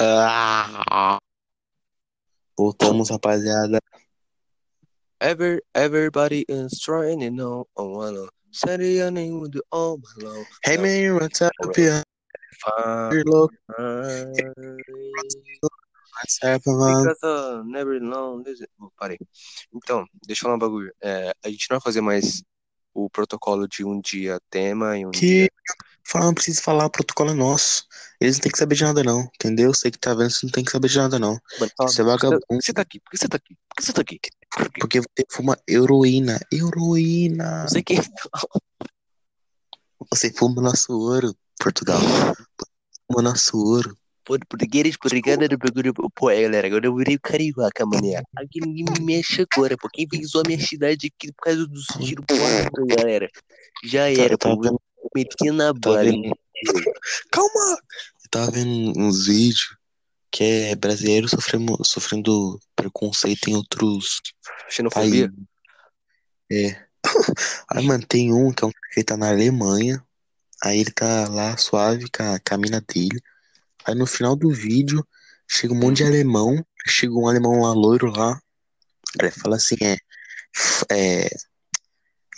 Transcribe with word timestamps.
Ah, 0.00 1.18
voltamos, 2.56 3.10
rapaziada. 3.10 3.80
Ever, 5.20 5.60
everybody 5.74 6.44
is 6.48 6.78
trying 6.78 7.18
to 7.18 7.30
know. 7.30 7.66
Oh, 7.76 7.98
wanna 7.98 8.28
say 8.52 8.78
your 8.78 9.10
name 9.10 9.40
with 9.40 9.58
all 9.72 9.98
alone. 10.18 10.46
Hey 10.62 10.76
man, 10.76 11.16
what's 11.16 11.42
up, 11.42 11.52
yeah? 11.76 12.02
Fine. 12.62 13.24
Look, 13.26 13.52
what's 16.14 16.38
up, 16.44 16.62
man? 16.64 17.02
Because 17.02 17.18
uh, 17.24 17.62
never 17.66 17.98
long. 17.98 18.44
Listen. 18.46 18.68
Oh, 18.80 18.92
parei. 18.96 19.18
Então, 19.74 20.06
deixa 20.24 20.42
eu 20.42 20.44
falar 20.44 20.54
um 20.54 20.58
bagulho. 20.60 20.92
É, 21.02 21.32
a 21.44 21.48
gente 21.48 21.66
não 21.68 21.78
vai 21.78 21.82
fazer 21.82 22.02
mais 22.02 22.44
o 23.04 23.10
protocolo 23.10 23.66
de 23.68 23.84
um 23.84 24.00
dia 24.00 24.40
tema 24.50 24.96
e 24.98 25.06
um 25.06 25.10
Que 25.10 25.20
dia. 25.20 25.48
falar, 26.04 26.26
não 26.26 26.34
precisa 26.34 26.60
falar, 26.62 26.86
o 26.86 26.90
protocolo 26.90 27.30
é 27.30 27.34
nosso. 27.34 27.86
Eles 28.20 28.36
não 28.36 28.42
têm 28.42 28.52
que 28.52 28.58
saber 28.58 28.74
de 28.74 28.84
nada, 28.84 29.02
não. 29.04 29.20
Entendeu? 29.34 29.72
Você 29.72 29.90
que 29.90 29.98
tá 29.98 30.12
vendo, 30.14 30.30
você 30.30 30.46
não 30.46 30.52
tem 30.52 30.64
que 30.64 30.70
saber 30.70 30.88
de 30.88 30.98
nada, 30.98 31.18
não. 31.18 31.38
Mano, 31.60 31.72
fala, 31.76 31.88
Você 31.90 32.00
é 32.00 32.04
que 32.04 32.10
vagabundo. 32.10 32.40
você 32.50 32.72
tá 32.72 32.82
aqui? 32.82 33.00
Por 33.00 33.10
que 33.10 33.16
você 33.18 33.28
tá 33.28 33.36
aqui? 33.36 33.54
Por 33.54 33.76
que 33.76 33.84
você 33.84 33.92
tá 33.92 34.00
aqui? 34.02 34.20
Por? 34.54 34.70
Porque 34.80 35.00
você 35.00 35.24
fuma 35.30 35.56
heroína. 35.68 36.40
Heroína. 36.52 37.60
Não 37.62 37.68
sei 37.68 37.82
quem. 37.82 37.98
Você 40.10 40.32
fuma 40.32 40.62
nosso 40.62 40.92
ouro, 40.92 41.34
Portugal. 41.60 42.00
Fuma 43.06 43.22
nosso 43.22 43.56
ouro. 43.58 43.96
Português, 44.36 44.96
português, 44.98 45.38
do 45.48 45.56
bagulho. 45.56 45.94
Pô, 46.14 46.28
é, 46.28 46.42
galera, 46.42 46.66
agora 46.66 46.86
eu 46.86 46.94
virei 46.94 47.18
carioca, 47.18 47.86
mané. 47.86 48.22
Aqui 48.36 48.60
ninguém 48.60 48.84
me 48.84 49.00
mexe 49.00 49.46
agora, 49.50 49.74
pô. 49.78 49.88
Quem 49.88 50.06
fez 50.06 50.34
a 50.34 50.42
minha 50.46 50.60
cidade 50.60 51.06
aqui 51.06 51.32
por 51.32 51.44
causa 51.44 51.66
dos 51.66 51.86
tiros 51.86 52.26
porrada, 52.26 52.70
galera? 52.86 53.30
Já 53.82 54.00
Tá- 54.02 54.10
era, 54.10 54.36
tava 54.36 54.56
pô. 54.56 54.80
Meti 55.14 55.50
na 55.50 55.72
tava 55.72 55.96
bala? 55.96 56.12
Calma! 57.32 57.78
Eu 58.22 58.30
tava 58.30 58.50
vendo 58.50 58.92
uns 58.98 59.26
vídeos 59.26 59.76
que 60.30 60.44
é 60.44 60.76
brasileiro 60.76 61.26
sofrendo, 61.26 61.78
sofrendo 61.82 62.60
preconceito 62.76 63.48
em 63.48 63.54
outros 63.54 64.20
Xenofobia? 64.68 65.30
países. 65.30 65.48
É. 66.52 66.86
Aí, 67.70 67.84
mano, 67.86 68.04
tem 68.06 68.32
um 68.32 68.52
que 68.52 68.62
é 68.62 68.66
um 68.66 68.72
que 68.92 69.04
tá 69.04 69.16
na 69.16 69.30
Alemanha. 69.30 70.04
Aí 70.62 70.80
ele 70.80 70.90
tá 70.90 71.28
lá 71.28 71.56
suave 71.56 72.04
com 72.10 72.22
a, 72.22 72.38
com 72.38 72.54
a 72.54 72.58
mina 72.58 72.80
dele. 72.82 73.20
Aí 73.88 73.94
no 73.94 74.06
final 74.06 74.36
do 74.36 74.50
vídeo 74.50 75.02
chega 75.48 75.72
um 75.72 75.78
monte 75.78 75.98
de 75.98 76.04
alemão. 76.04 76.62
Chega 76.86 77.14
um 77.14 77.26
alemão 77.26 77.62
lá 77.62 77.72
loiro 77.72 78.10
lá. 78.10 78.38
Ele 79.18 79.30
fala 79.30 79.56
assim: 79.56 79.76
é. 79.82 79.96
é 80.92 81.28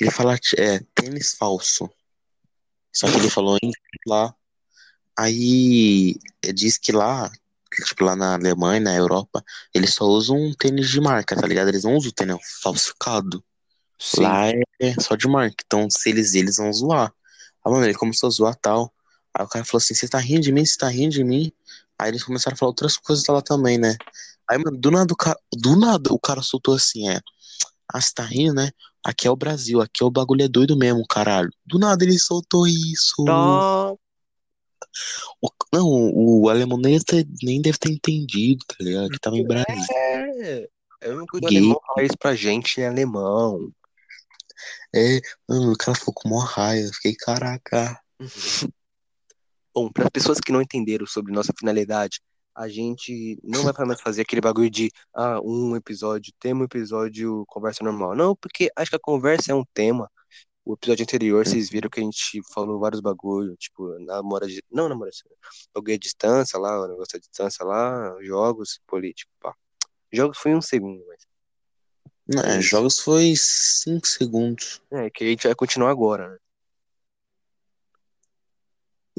ele 0.00 0.10
fala 0.10 0.38
é, 0.56 0.78
tênis 0.94 1.34
falso. 1.34 1.90
Só 2.92 3.10
que 3.10 3.16
ele 3.16 3.28
falou 3.28 3.58
em 3.62 3.72
lá. 4.06 4.32
Aí 5.18 6.14
diz 6.54 6.78
que 6.78 6.92
lá, 6.92 7.30
tipo, 7.84 8.04
lá 8.04 8.16
na 8.16 8.34
Alemanha, 8.34 8.80
na 8.80 8.94
Europa, 8.94 9.44
eles 9.74 9.92
só 9.92 10.04
usam 10.04 10.36
um 10.36 10.54
tênis 10.54 10.88
de 10.88 11.00
marca, 11.00 11.36
tá 11.36 11.46
ligado? 11.46 11.68
Eles 11.68 11.84
não 11.84 11.96
usam 11.96 12.12
tênis 12.12 12.38
falsificado. 12.62 13.44
Sim. 13.98 14.22
Lá 14.22 14.48
é 14.80 14.94
só 15.00 15.16
de 15.16 15.28
marca. 15.28 15.56
Então, 15.66 15.90
se 15.90 16.08
eles 16.08 16.34
eles 16.34 16.56
vão 16.56 16.72
zoar. 16.72 17.12
Aí, 17.64 17.72
mano, 17.72 17.84
ele 17.84 17.94
começou 17.94 18.28
a 18.28 18.30
zoar 18.30 18.54
tal. 18.54 18.94
Aí 19.36 19.44
o 19.44 19.48
cara 19.48 19.64
falou 19.64 19.78
assim: 19.78 19.94
Você 19.94 20.08
tá 20.08 20.18
rindo 20.18 20.42
de 20.42 20.52
mim? 20.52 20.64
Você 20.64 20.76
tá 20.76 20.88
rindo 20.88 21.12
de 21.12 21.24
mim? 21.24 21.52
Aí 21.98 22.10
eles 22.10 22.22
começaram 22.24 22.54
a 22.54 22.58
falar 22.58 22.70
outras 22.70 22.96
coisas 22.96 23.26
lá 23.26 23.40
também, 23.42 23.78
né? 23.78 23.96
Aí, 24.48 24.58
mano, 24.58 24.76
do 24.78 24.90
nada 24.90 25.12
o 25.12 25.16
cara, 25.16 25.38
do 25.52 25.76
nada 25.76 26.12
o 26.12 26.18
cara 26.18 26.42
soltou 26.42 26.74
assim: 26.74 27.08
É, 27.08 27.20
ah, 27.92 28.00
você 28.00 28.12
tá 28.14 28.24
rindo, 28.24 28.54
né? 28.54 28.70
Aqui 29.04 29.26
é 29.26 29.30
o 29.30 29.36
Brasil, 29.36 29.80
aqui 29.80 30.02
é 30.02 30.06
o 30.06 30.10
bagulho 30.10 30.44
é 30.44 30.48
doido 30.48 30.76
mesmo, 30.76 31.06
caralho. 31.06 31.50
Do 31.64 31.78
nada 31.78 32.04
ele 32.04 32.18
soltou 32.18 32.66
isso. 32.66 33.24
Tá. 33.24 33.92
O- 35.40 35.50
não, 35.72 35.86
o 35.86 36.48
alemão 36.48 36.76
nem 36.78 36.92
deve, 36.94 37.04
ter, 37.04 37.28
nem 37.42 37.62
deve 37.62 37.78
ter 37.78 37.90
entendido, 37.90 38.64
tá 38.66 38.76
ligado? 38.80 39.10
Que 39.10 39.18
tava 39.18 39.36
em 39.36 39.46
Brasil. 39.46 39.86
É. 39.90 40.68
É 41.02 41.06
a 41.06 41.08
mesma 41.10 41.26
coisa 41.26 41.46
do 41.46 41.48
Gay. 41.48 41.58
alemão 41.58 41.80
falar 41.86 42.04
isso 42.04 42.18
pra 42.18 42.34
gente 42.34 42.80
em 42.80 42.84
alemão. 42.86 43.72
É, 44.94 45.20
mano, 45.48 45.72
o 45.72 45.76
cara 45.76 45.96
ficou 45.96 46.12
com 46.12 46.28
mó 46.28 46.40
raiva. 46.40 46.88
Eu 46.88 46.92
Fiquei, 46.92 47.14
caraca. 47.14 47.98
Bom, 49.74 49.90
para 49.90 50.04
as 50.04 50.10
pessoas 50.10 50.38
que 50.40 50.52
não 50.52 50.60
entenderam 50.60 51.06
sobre 51.06 51.32
nossa 51.32 51.52
finalidade, 51.58 52.20
a 52.54 52.68
gente 52.68 53.38
não 53.42 53.62
vai 53.62 53.86
mais 53.86 54.00
fazer 54.00 54.22
aquele 54.22 54.40
bagulho 54.40 54.70
de 54.70 54.90
ah, 55.14 55.40
um 55.42 55.76
episódio, 55.76 56.32
tema, 56.38 56.62
um 56.62 56.64
episódio, 56.64 57.44
conversa 57.46 57.84
normal. 57.84 58.14
Não, 58.14 58.34
porque 58.34 58.70
acho 58.76 58.90
que 58.90 58.96
a 58.96 59.00
conversa 59.00 59.52
é 59.52 59.54
um 59.54 59.64
tema. 59.72 60.10
O 60.64 60.74
episódio 60.74 61.04
anterior, 61.04 61.46
vocês 61.46 61.70
viram 61.70 61.88
que 61.88 62.00
a 62.00 62.02
gente 62.02 62.40
falou 62.52 62.78
vários 62.78 63.00
bagulhos, 63.00 63.56
tipo, 63.58 63.98
namora 64.00 64.46
de. 64.46 64.62
Não, 64.70 64.88
namora 64.88 65.10
de. 65.10 65.18
Bagulho 65.74 65.94
à 65.94 65.98
distância 65.98 66.58
lá, 66.58 66.80
o 66.80 66.88
negócio 66.88 67.16
à 67.16 67.18
distância 67.18 67.64
lá, 67.64 68.14
jogos, 68.22 68.80
político, 68.86 69.32
pá. 69.40 69.54
Jogos 70.12 70.38
foi 70.38 70.54
um 70.54 70.60
segundo, 70.60 71.02
mas. 71.06 71.26
Não, 72.26 72.42
É 72.42 72.58
é, 72.58 72.60
jogos 72.60 72.98
foi 73.00 73.32
5 73.36 74.06
segundos. 74.06 74.82
É, 74.90 75.08
que 75.10 75.24
a 75.24 75.26
gente 75.28 75.46
vai 75.46 75.54
continuar 75.54 75.90
agora, 75.90 76.28
né? 76.28 76.38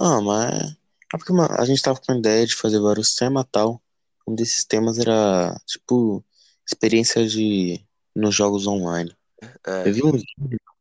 Não, 0.02 0.22
mas. 0.24 0.72
É 1.14 1.18
porque, 1.18 1.34
mano, 1.34 1.54
a 1.60 1.66
gente 1.66 1.82
tava 1.82 2.00
com 2.02 2.12
a 2.14 2.18
ideia 2.18 2.46
de 2.46 2.56
fazer 2.56 2.80
vários 2.80 3.16
temas 3.16 3.46
e 3.46 3.50
tal. 3.52 3.84
Um 4.28 4.36
desses 4.36 4.66
temas 4.66 4.98
era, 5.00 5.60
tipo, 5.68 6.26
experiência 6.68 7.28
de. 7.28 7.86
nos 8.16 8.36
jogos 8.36 8.68
online. 8.68 9.16
É, 9.66 9.90
Eu 9.90 9.94
vi 9.94 10.04
um 10.04 10.12
vídeo 10.14 10.28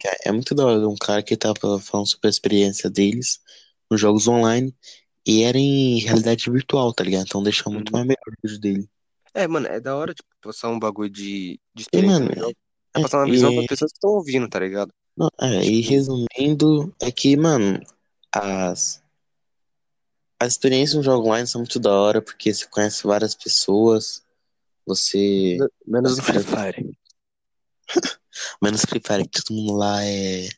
que 0.00 0.08
é 0.08 0.16
é 0.26 0.32
muito 0.32 0.54
da 0.54 0.66
hora 0.66 0.80
de 0.80 0.86
um 0.86 0.96
cara 0.96 1.22
que 1.22 1.36
tava 1.36 1.80
falando 1.80 2.08
sobre 2.08 2.28
a 2.28 2.30
experiência 2.30 2.90
deles 2.90 3.40
nos 3.90 4.00
jogos 4.00 4.28
online. 4.28 4.74
E 5.26 5.42
era 5.44 5.58
em 5.58 6.00
realidade 6.00 6.50
virtual, 6.50 6.94
tá 6.94 7.04
ligado? 7.04 7.26
Então 7.26 7.42
deixa 7.44 7.70
muito 7.70 7.90
Uhum. 7.90 7.92
mais 7.92 8.06
melhor 8.06 8.22
o 8.28 8.48
vídeo 8.48 8.60
dele. 8.60 8.90
é, 9.34 9.46
mano, 9.46 9.66
é 9.66 9.80
da 9.80 9.96
hora, 9.96 10.14
tipo, 10.14 10.28
passar 10.40 10.68
um 10.70 10.78
bagulho 10.78 11.10
de, 11.10 11.60
de 11.74 11.82
E, 11.92 12.02
experiência 12.02 12.02
mano, 12.02 12.26
no 12.26 12.34
jogo. 12.34 12.56
é, 12.94 13.00
É 13.00 13.00
passar 13.00 13.18
uma 13.18 13.28
visão 13.28 13.52
para 13.52 13.60
e, 13.60 13.62
as 13.62 13.66
pessoas 13.66 13.92
que 13.92 13.98
estão 13.98 14.10
ouvindo, 14.10 14.48
tá 14.48 14.58
ligado? 14.60 14.92
não, 15.16 15.28
é, 15.40 15.64
e 15.64 15.82
Tipo, 15.82 15.90
resumindo, 15.90 16.94
é 17.00 17.10
que, 17.12 17.36
mano, 17.36 17.80
as, 18.34 19.02
as 20.40 20.52
experiências 20.52 20.96
no 20.96 21.02
jogo 21.02 21.28
online 21.28 21.46
são 21.46 21.60
muito 21.60 21.78
da 21.78 21.92
hora, 21.92 22.22
porque 22.22 22.52
você 22.52 22.66
conhece 22.66 23.06
várias 23.06 23.34
pessoas, 23.34 24.24
você. 24.86 25.58
menos 25.86 26.16
no 26.16 26.22
Free. 26.22 26.42
Fire. 26.42 26.98
Menos 28.62 28.82
Free 28.82 29.02
Fire, 29.04 29.28
que 29.28 29.42
todo 29.42 29.54
mundo 29.54 29.74
lá 29.74 30.02
é, 30.04 30.46
é 30.46 30.50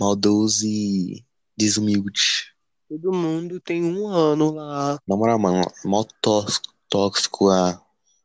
maldoso 0.00 0.66
e 0.66 1.24
desumilde. 1.56 2.52
Todo 2.88 3.12
mundo 3.12 3.60
tem 3.60 3.84
um 3.84 4.08
ano 4.08 4.50
lá. 4.52 4.98
Na 5.06 5.16
moral, 5.16 5.38
mano, 5.38 5.60
é 5.60 5.86
mó 5.88 6.02
tóxico, 6.20 6.74
tóxico 6.88 7.50
a, 7.50 7.80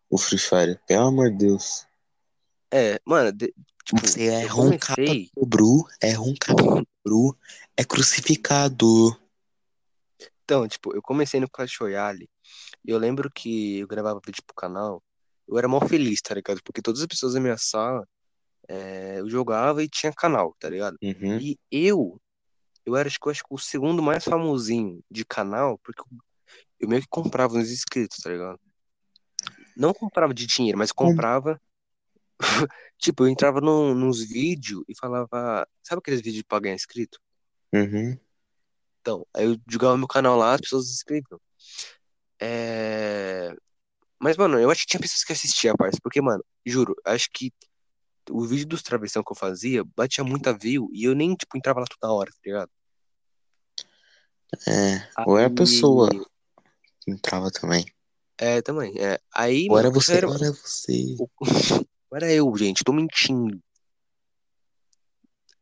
o 0.09 0.17
Free 0.17 0.40
Fire. 0.40 0.79
Pelo 0.88 1.07
amor 1.07 1.29
de 1.31 1.38
Deus. 1.38 1.85
É, 2.72 3.00
mano, 3.05 3.31
de- 3.31 3.53
tipo, 3.85 4.01
Você 4.07 4.28
é 4.28 4.45
roncado 4.45 4.95
comecei. 4.95 5.29
do 5.38 5.45
Bru, 5.45 5.85
é 6.01 6.13
roncado 6.13 6.63
do 6.63 6.88
Bru, 7.05 7.38
é 7.78 7.84
crucificado. 7.84 9.16
Então, 10.43 10.67
tipo, 10.67 10.93
eu 10.93 11.01
comecei 11.01 11.39
no 11.39 11.49
Clash 11.49 11.77
Royale 11.79 12.29
e 12.85 12.91
eu 12.91 12.97
lembro 12.97 13.31
que 13.31 13.79
eu 13.79 13.87
gravava 13.87 14.19
vídeo 14.25 14.43
pro 14.45 14.55
canal. 14.55 15.01
Eu 15.47 15.57
era 15.57 15.67
mó 15.67 15.79
feliz, 15.81 16.21
tá 16.21 16.35
ligado? 16.35 16.61
Porque 16.63 16.81
todas 16.81 17.01
as 17.01 17.07
pessoas 17.07 17.33
da 17.33 17.39
minha 17.39 17.57
sala 17.57 18.07
é, 18.67 19.19
eu 19.19 19.29
jogava 19.29 19.83
e 19.83 19.89
tinha 19.89 20.11
canal, 20.13 20.55
tá 20.59 20.69
ligado? 20.69 20.97
Uhum. 21.01 21.37
E 21.39 21.57
eu, 21.71 22.19
eu 22.85 22.95
era, 22.95 23.07
acho 23.07 23.19
que 23.19 23.27
eu 23.27 23.31
acho 23.31 23.43
que 23.43 23.53
o 23.53 23.57
segundo 23.57 24.01
mais 24.01 24.23
famosinho 24.23 25.01
de 25.09 25.25
canal, 25.25 25.79
porque 25.83 26.01
eu 26.79 26.87
meio 26.87 27.01
que 27.01 27.07
comprava 27.09 27.55
uns 27.55 27.71
inscritos, 27.71 28.17
tá 28.17 28.29
ligado? 28.29 28.59
Não 29.75 29.93
comprava 29.93 30.33
de 30.33 30.45
dinheiro, 30.45 30.77
mas 30.77 30.91
comprava. 30.91 31.59
Tipo, 32.97 33.23
eu 33.23 33.27
entrava 33.27 33.59
num, 33.59 33.93
nos 33.93 34.23
vídeos 34.23 34.83
e 34.87 34.97
falava. 34.97 35.67
Sabe 35.81 35.99
aqueles 35.99 36.21
vídeos 36.21 36.43
pra 36.43 36.59
ganhar 36.59 36.75
inscrito? 36.75 37.19
Uhum. 37.73 38.17
Então, 39.03 39.28
aí 39.34 39.44
eu 39.46 39.59
jogava 39.69 39.97
meu 39.97 40.08
canal 40.08 40.38
lá, 40.38 40.53
as 40.53 40.62
pessoas 40.62 40.88
se 40.88 40.94
inscreviam. 40.94 41.38
É... 42.40 43.53
Mas, 44.17 44.38
mano, 44.38 44.58
eu 44.58 44.72
acho 44.72 44.84
que 44.84 44.88
tinha 44.88 45.02
pessoas 45.02 45.26
que 45.26 45.34
assistiam 45.34 45.73
a 45.73 45.78
parte, 45.78 46.00
porque, 46.02 46.22
mano, 46.22 46.41
juro, 46.66 46.96
acho 47.03 47.28
que 47.34 47.52
o 48.29 48.46
vídeo 48.46 48.66
dos 48.66 48.82
travessão 48.82 49.22
que 49.22 49.34
eu 49.34 49.35
fazia 49.35 49.84
batia 49.97 50.23
muita 50.23 50.58
view 50.58 50.88
e 50.94 51.03
eu 51.03 51.14
nem, 51.14 51.35
tipo, 51.35 51.58
entrava 51.58 51.82
lá 51.82 51.85
toda 51.85 52.14
hora, 52.14 52.32
tá 52.32 52.40
ligado? 52.46 52.72
É, 54.66 55.06
ou 55.28 55.38
era 55.38 55.47
a 55.47 55.49
Aí. 55.49 55.56
pessoa 55.56 56.09
que 57.02 57.11
entrava 57.11 57.52
também. 57.52 57.85
É, 58.38 58.61
também. 58.61 58.94
É. 58.97 59.20
Aí, 59.34 59.67
Ou 59.70 59.78
era 59.78 59.90
você, 59.90 60.14
era... 60.16 60.29
ou 60.29 60.35
era 60.35 60.52
você. 60.53 61.17
Não 61.20 61.28
era 62.16 62.32
eu, 62.32 62.56
gente, 62.56 62.85
tô 62.85 62.94
mentindo. 62.94 63.61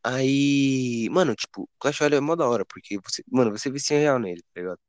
Aí, 0.03 1.07
mano, 1.11 1.35
tipo, 1.35 1.69
Clash 1.79 1.99
Royale 1.99 2.15
é 2.15 2.19
mó 2.19 2.35
da 2.35 2.47
hora, 2.47 2.65
porque 2.65 2.99
você, 3.03 3.23
mano, 3.31 3.51
você 3.51 3.69
vicia 3.69 3.99
real 3.99 4.17
nele, 4.19 4.41
tá 4.53 4.61
ligado? 4.61 4.79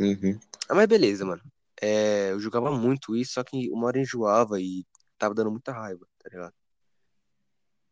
Uhum. 0.00 0.38
Ah, 0.68 0.74
mas 0.74 0.86
beleza, 0.86 1.24
mano. 1.24 1.42
É, 1.80 2.30
eu 2.32 2.40
jogava 2.40 2.70
muito 2.70 3.16
isso, 3.16 3.32
só 3.34 3.44
que 3.44 3.68
uma 3.70 3.86
hora 3.86 4.00
enjoava 4.00 4.60
e 4.60 4.84
tava 5.16 5.34
dando 5.34 5.50
muita 5.50 5.72
raiva, 5.72 6.06
tá 6.22 6.28
ligado? 6.30 6.54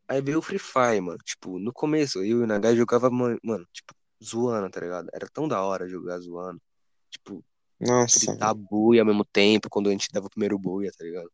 Aí 0.08 0.20
veio 0.20 0.38
o 0.38 0.42
Free 0.42 0.58
Fire, 0.58 1.00
mano. 1.00 1.18
Tipo, 1.24 1.58
no 1.58 1.72
começo, 1.72 2.18
eu 2.18 2.24
e 2.24 2.34
o 2.34 2.46
Nagai 2.46 2.76
jogava, 2.76 3.10
ma- 3.10 3.38
mano, 3.42 3.66
tipo, 3.72 3.92
zoando, 4.22 4.70
tá 4.70 4.80
ligado? 4.80 5.08
Era 5.12 5.28
tão 5.28 5.48
da 5.48 5.60
hora 5.62 5.88
jogar 5.88 6.18
zoando. 6.18 6.60
Tipo, 7.10 7.44
Nossa, 7.80 8.18
gritar 8.20 8.54
boi 8.54 9.00
ao 9.00 9.06
mesmo 9.06 9.24
tempo 9.24 9.68
quando 9.68 9.88
a 9.88 9.92
gente 9.92 10.08
dava 10.12 10.26
o 10.26 10.30
primeiro 10.30 10.58
boi, 10.58 10.88
tá 10.90 11.04
ligado? 11.04 11.30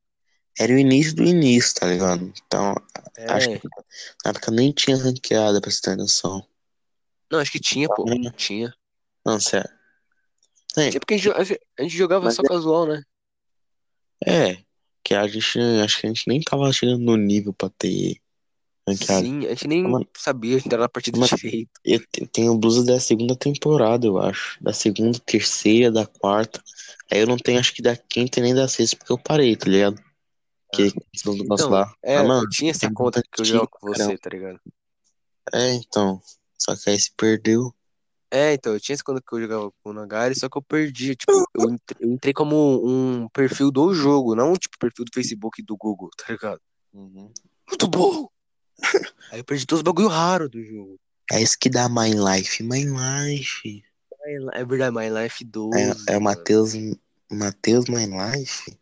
Era 0.59 0.73
o 0.73 0.79
início 0.79 1.15
do 1.15 1.25
início, 1.25 1.75
tá 1.77 1.87
ligado? 1.87 2.33
Então, 2.47 2.75
acho 3.29 3.51
É. 3.51 3.59
que 3.59 3.69
na 4.25 4.31
época 4.31 4.51
nem 4.51 4.73
tinha 4.73 4.97
ranqueada 4.97 5.61
pra 5.61 5.71
você 5.71 5.81
ter 5.81 5.97
noção. 5.97 6.47
Não, 7.31 7.39
acho 7.39 7.51
que 7.53 7.61
tinha, 7.61 7.89
pô. 7.89 8.05
Hum. 8.09 8.31
Tinha. 8.37 8.73
Não, 9.25 9.41
sério. 9.41 9.71
É, 10.77 10.91
Tinha 10.91 11.01
porque 11.01 11.15
a 11.15 11.17
gente, 11.19 11.31
a 11.37 11.45
gente- 11.45 11.61
a 11.79 11.83
gente 11.83 11.97
jogava 11.97 12.25
Mas 12.27 12.35
só 12.35 12.43
casual, 12.43 12.87
né? 12.87 13.03
é, 14.27 14.59
que 15.05 15.15
a 15.15 15.27
gente, 15.27 15.59
acho 15.83 16.01
que 16.01 16.07
a 16.07 16.11
gente 16.11 16.25
nem 16.29 16.41
tava 16.41 16.73
chegando 16.73 17.01
no 17.01 17.17
nível 17.17 17.53
pra 17.53 17.69
ter 17.71 18.17
ranqueada. 18.89 19.25
Sim, 19.25 19.47
a 19.47 19.51
gente 19.51 19.69
nem 19.69 19.83
Mano. 19.83 20.07
sabia 20.17 20.57
entrar 20.57 20.79
na 20.79 20.89
partida 20.89 21.19
Mano. 21.19 21.37
direito. 21.37 21.71
Eu 21.85 22.01
te- 22.07 22.27
tenho 22.27 22.57
blusa 22.57 22.85
da 22.85 22.99
segunda 23.01 23.35
temporada, 23.37 24.07
eu 24.07 24.19
acho. 24.19 24.63
Da 24.63 24.73
segunda, 24.73 25.19
terceira, 25.21 25.91
da 25.91 26.07
quarta. 26.07 26.63
Aí 27.11 27.19
eu 27.21 27.27
não 27.27 27.37
tenho, 27.37 27.59
acho 27.59 27.75
que 27.75 27.83
da 27.83 27.97
quinta 27.97 28.39
e 28.41 28.43
nem 28.43 28.55
da 28.55 28.69
sexta, 28.69 28.97
porque 28.97 29.13
eu 29.13 29.19
parei, 29.19 29.57
tá 29.57 29.69
ligado? 29.69 30.03
Que 30.73 30.91
do 31.25 31.45
nosso 31.45 31.65
Então, 31.65 31.71
lá. 31.71 31.95
é, 32.03 32.17
Ah, 32.17 32.25
mano, 32.25 32.45
eu 32.45 32.49
tinha 32.49 32.71
essa 32.71 32.91
conta 32.93 33.23
que 33.23 33.41
eu 33.41 33.45
antiga, 33.45 33.67
com 33.67 33.89
você, 33.89 33.99
caramba. 33.99 34.19
tá 34.19 34.31
ligado? 34.31 34.61
É, 35.53 35.73
então. 35.75 36.21
Só 36.59 36.75
que 36.77 36.91
aí 36.91 36.99
se 36.99 37.13
perdeu. 37.17 37.75
É, 38.31 38.55
então, 38.55 38.73
eu 38.73 38.81
tinha 38.81 38.95
essa 38.95 39.05
conta 39.05 39.21
que 39.21 39.35
eu 39.35 39.41
jogava 39.43 39.71
com 39.83 39.91
o 39.91 39.93
Nagari, 39.93 40.35
só 40.35 40.49
que 40.49 40.57
eu 40.57 40.63
perdi. 40.63 41.15
Tipo, 41.15 41.33
eu 41.55 41.71
entrei, 41.71 41.99
eu 42.01 42.13
entrei 42.13 42.33
como 42.33 42.81
um 42.87 43.29
perfil 43.29 43.71
do 43.71 43.93
jogo, 43.93 44.35
não 44.35 44.55
tipo 44.55 44.79
perfil 44.79 45.05
do 45.05 45.11
Facebook 45.13 45.61
e 45.61 45.65
do 45.65 45.77
Google, 45.77 46.09
tá 46.17 46.33
ligado? 46.33 46.61
Muito 46.95 47.89
bom! 47.89 48.29
Aí 49.31 49.41
eu 49.41 49.45
perdi 49.45 49.67
todos 49.67 49.81
os 49.81 49.85
bagulho 49.85 50.09
raro 50.09 50.49
do 50.49 50.63
jogo. 50.65 50.99
É 51.31 51.43
isso 51.43 51.57
que 51.59 51.69
dá 51.69 51.89
My 51.89 52.11
Life. 52.11 52.63
My 52.63 52.85
Life. 52.85 53.83
É 54.55 54.65
verdade, 54.65 54.95
My 54.97 55.11
Life 55.11 55.45
12. 55.45 55.79
É, 56.09 56.15
é 56.15 56.19
o. 56.19 56.21
Matheus. 56.21 56.73
Matheus 57.31 57.87
My 57.87 58.07
Life? 58.07 58.79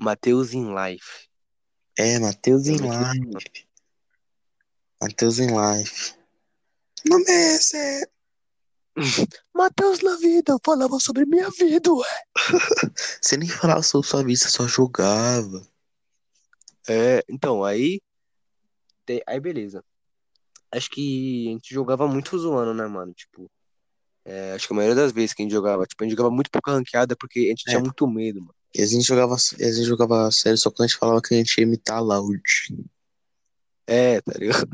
Matheus 0.00 0.52
in 0.52 0.74
Life. 0.74 1.28
É, 1.98 2.18
Matheus 2.18 2.66
em 2.66 2.76
Realmente 2.76 3.44
Life. 3.44 3.66
Matheus 5.00 5.38
em 5.38 5.46
Life. 5.48 6.14
Não 7.04 7.18
é 7.26 7.54
esse. 7.56 8.08
Matheus 9.54 10.00
na 10.00 10.16
vida, 10.16 10.56
falava 10.64 10.98
sobre 11.00 11.24
minha 11.26 11.50
vida, 11.50 11.92
ué. 11.92 12.22
Você 13.20 13.36
nem 13.36 13.48
falava 13.48 13.82
sobre 13.82 14.08
sua 14.08 14.22
vida, 14.24 14.38
você 14.38 14.48
só 14.50 14.66
jogava. 14.66 15.66
É, 16.88 17.24
então, 17.28 17.64
aí. 17.64 18.00
te- 19.06 19.22
Aí, 19.26 19.40
beleza. 19.40 19.84
Acho 20.72 20.90
que 20.90 21.48
a 21.48 21.50
gente 21.52 21.72
jogava 21.74 22.06
muito 22.08 22.36
zoando, 22.38 22.74
né, 22.74 22.86
mano? 22.86 23.12
Tipo. 23.14 23.50
é, 24.24 24.52
acho 24.54 24.66
que 24.66 24.72
a 24.72 24.76
maioria 24.76 24.94
das 24.96 25.12
vezes 25.12 25.34
que 25.34 25.42
a 25.42 25.44
gente 25.44 25.52
jogava, 25.52 25.86
tipo, 25.86 26.02
a 26.02 26.06
gente 26.06 26.16
jogava 26.16 26.34
muito 26.34 26.50
pouca 26.50 26.72
ranqueada 26.72 27.14
porque 27.16 27.40
a 27.40 27.48
gente 27.48 27.64
É. 27.66 27.70
tinha 27.70 27.80
muito 27.80 28.06
medo, 28.08 28.40
mano. 28.40 28.54
E 28.74 28.82
a 28.82 28.86
gente 28.86 29.04
jogava, 29.04 29.34
a 29.34 29.38
gente 29.38 29.84
jogava 29.84 30.30
sério 30.32 30.58
só 30.58 30.70
quando 30.70 30.80
a 30.82 30.86
gente 30.88 30.98
falava 30.98 31.22
que 31.22 31.34
a 31.34 31.36
gente 31.36 31.56
ia 31.58 31.62
imitar 31.62 32.02
Loud. 32.02 32.42
É, 33.86 34.20
tá 34.20 34.32
ligado? 34.36 34.68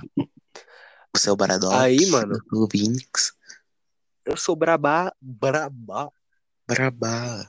O 1.15 1.19
seu 1.19 1.37
Baradox. 1.37 1.75
Aí, 1.75 2.07
mano. 2.07 2.39
O 2.53 2.67
Vinix. 2.67 3.33
Eu 4.25 4.37
sou 4.37 4.57
brabá, 4.57 5.13
brabá. 5.21 6.09
Brabá. 6.67 7.47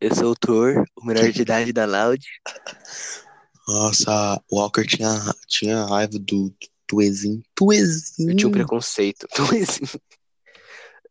Eu 0.00 0.14
sou 0.14 0.32
o 0.32 0.36
Thor, 0.36 0.84
o 0.96 1.06
menor 1.06 1.30
de 1.30 1.40
idade 1.40 1.72
da 1.72 1.86
Loud. 1.86 2.26
Nossa, 3.66 4.42
o 4.50 4.58
Walker 4.58 4.84
tinha, 4.84 5.08
tinha 5.46 5.84
raiva 5.84 6.18
do 6.18 6.54
Tuezinho. 6.86 7.42
Tuezinho. 7.54 8.30
Eu 8.32 8.36
tinha 8.36 8.48
um 8.48 8.52
preconceito. 8.52 9.26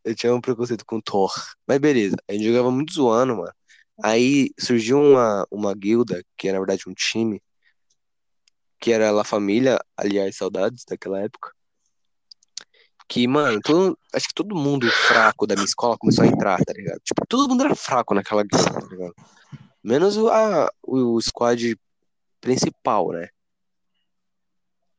Eu 0.04 0.14
tinha 0.14 0.36
um 0.36 0.42
preconceito 0.42 0.86
com 0.86 1.00
Thor. 1.00 1.34
Mas 1.66 1.80
beleza, 1.80 2.18
a 2.28 2.34
gente 2.34 2.46
jogava 2.46 2.70
muito 2.70 2.94
zoando, 2.94 3.38
mano. 3.38 3.54
Aí 4.02 4.50
surgiu 4.60 5.00
uma, 5.00 5.46
uma 5.52 5.74
guilda, 5.74 6.24
que 6.38 6.48
era 6.48 6.58
na 6.58 6.66
verdade 6.66 6.90
um 6.90 6.94
time, 6.94 7.42
que 8.80 8.92
era 8.92 9.12
La 9.12 9.24
Família, 9.24 9.80
aliás, 9.96 10.36
saudades 10.36 10.84
daquela 10.88 11.22
época. 11.22 11.52
Que, 13.08 13.28
mano, 13.28 13.60
todo, 13.62 13.98
acho 14.14 14.28
que 14.28 14.34
todo 14.34 14.56
mundo 14.56 14.90
fraco 14.90 15.46
da 15.46 15.56
minha 15.56 15.66
escola 15.66 15.98
começou 15.98 16.24
a 16.24 16.28
entrar, 16.28 16.58
tá 16.66 16.74
ligado? 16.74 17.00
Tipo, 17.04 17.26
todo 17.28 17.48
mundo 17.48 17.64
era 17.64 17.76
fraco 17.76 18.14
naquela 18.14 18.44
guilda, 18.44 18.72
tá 18.72 18.88
ligado? 18.88 19.14
Menos 19.84 20.18
o, 20.18 20.30
a, 20.30 20.72
o, 20.82 21.22
squad 21.22 21.78
principal, 22.42 23.12
né? 23.12 23.30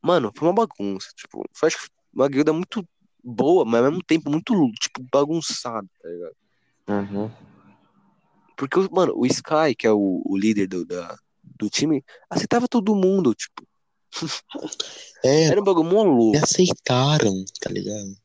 Mano, 0.00 0.31
foi 0.37 0.49
uma 0.49 0.55
bagunça. 0.55 1.08
Tipo, 1.17 1.44
foi 1.52 1.67
acho 1.67 1.79
que 1.79 1.88
uma 2.14 2.29
guilda 2.29 2.52
muito 2.52 2.87
boa, 3.23 3.64
mas 3.64 3.82
ao 3.82 3.90
mesmo 3.90 4.05
tempo 4.05 4.31
muito, 4.31 4.55
tipo, 4.81 5.05
bagunçada, 5.11 5.88
tá 6.00 6.08
ligado? 6.08 6.37
Uhum. 6.88 7.31
Porque, 8.56 8.79
mano, 8.91 9.12
o 9.17 9.27
Sky, 9.27 9.75
que 9.77 9.87
é 9.87 9.91
o, 9.93 10.23
o 10.25 10.37
líder 10.37 10.67
do, 10.69 10.85
da, 10.85 11.17
do 11.43 11.69
time, 11.69 12.05
aceitava 12.31 12.69
todo 12.69 12.95
mundo, 12.95 13.35
tipo. 13.35 13.67
É, 15.25 15.45
Era 15.45 15.61
um 15.61 15.65
bagulho 15.65 15.89
mó 15.91 16.05
me 16.05 16.11
louco. 16.11 16.39
aceitaram, 16.39 17.33
tá 17.61 17.71
ligado? 17.71 18.17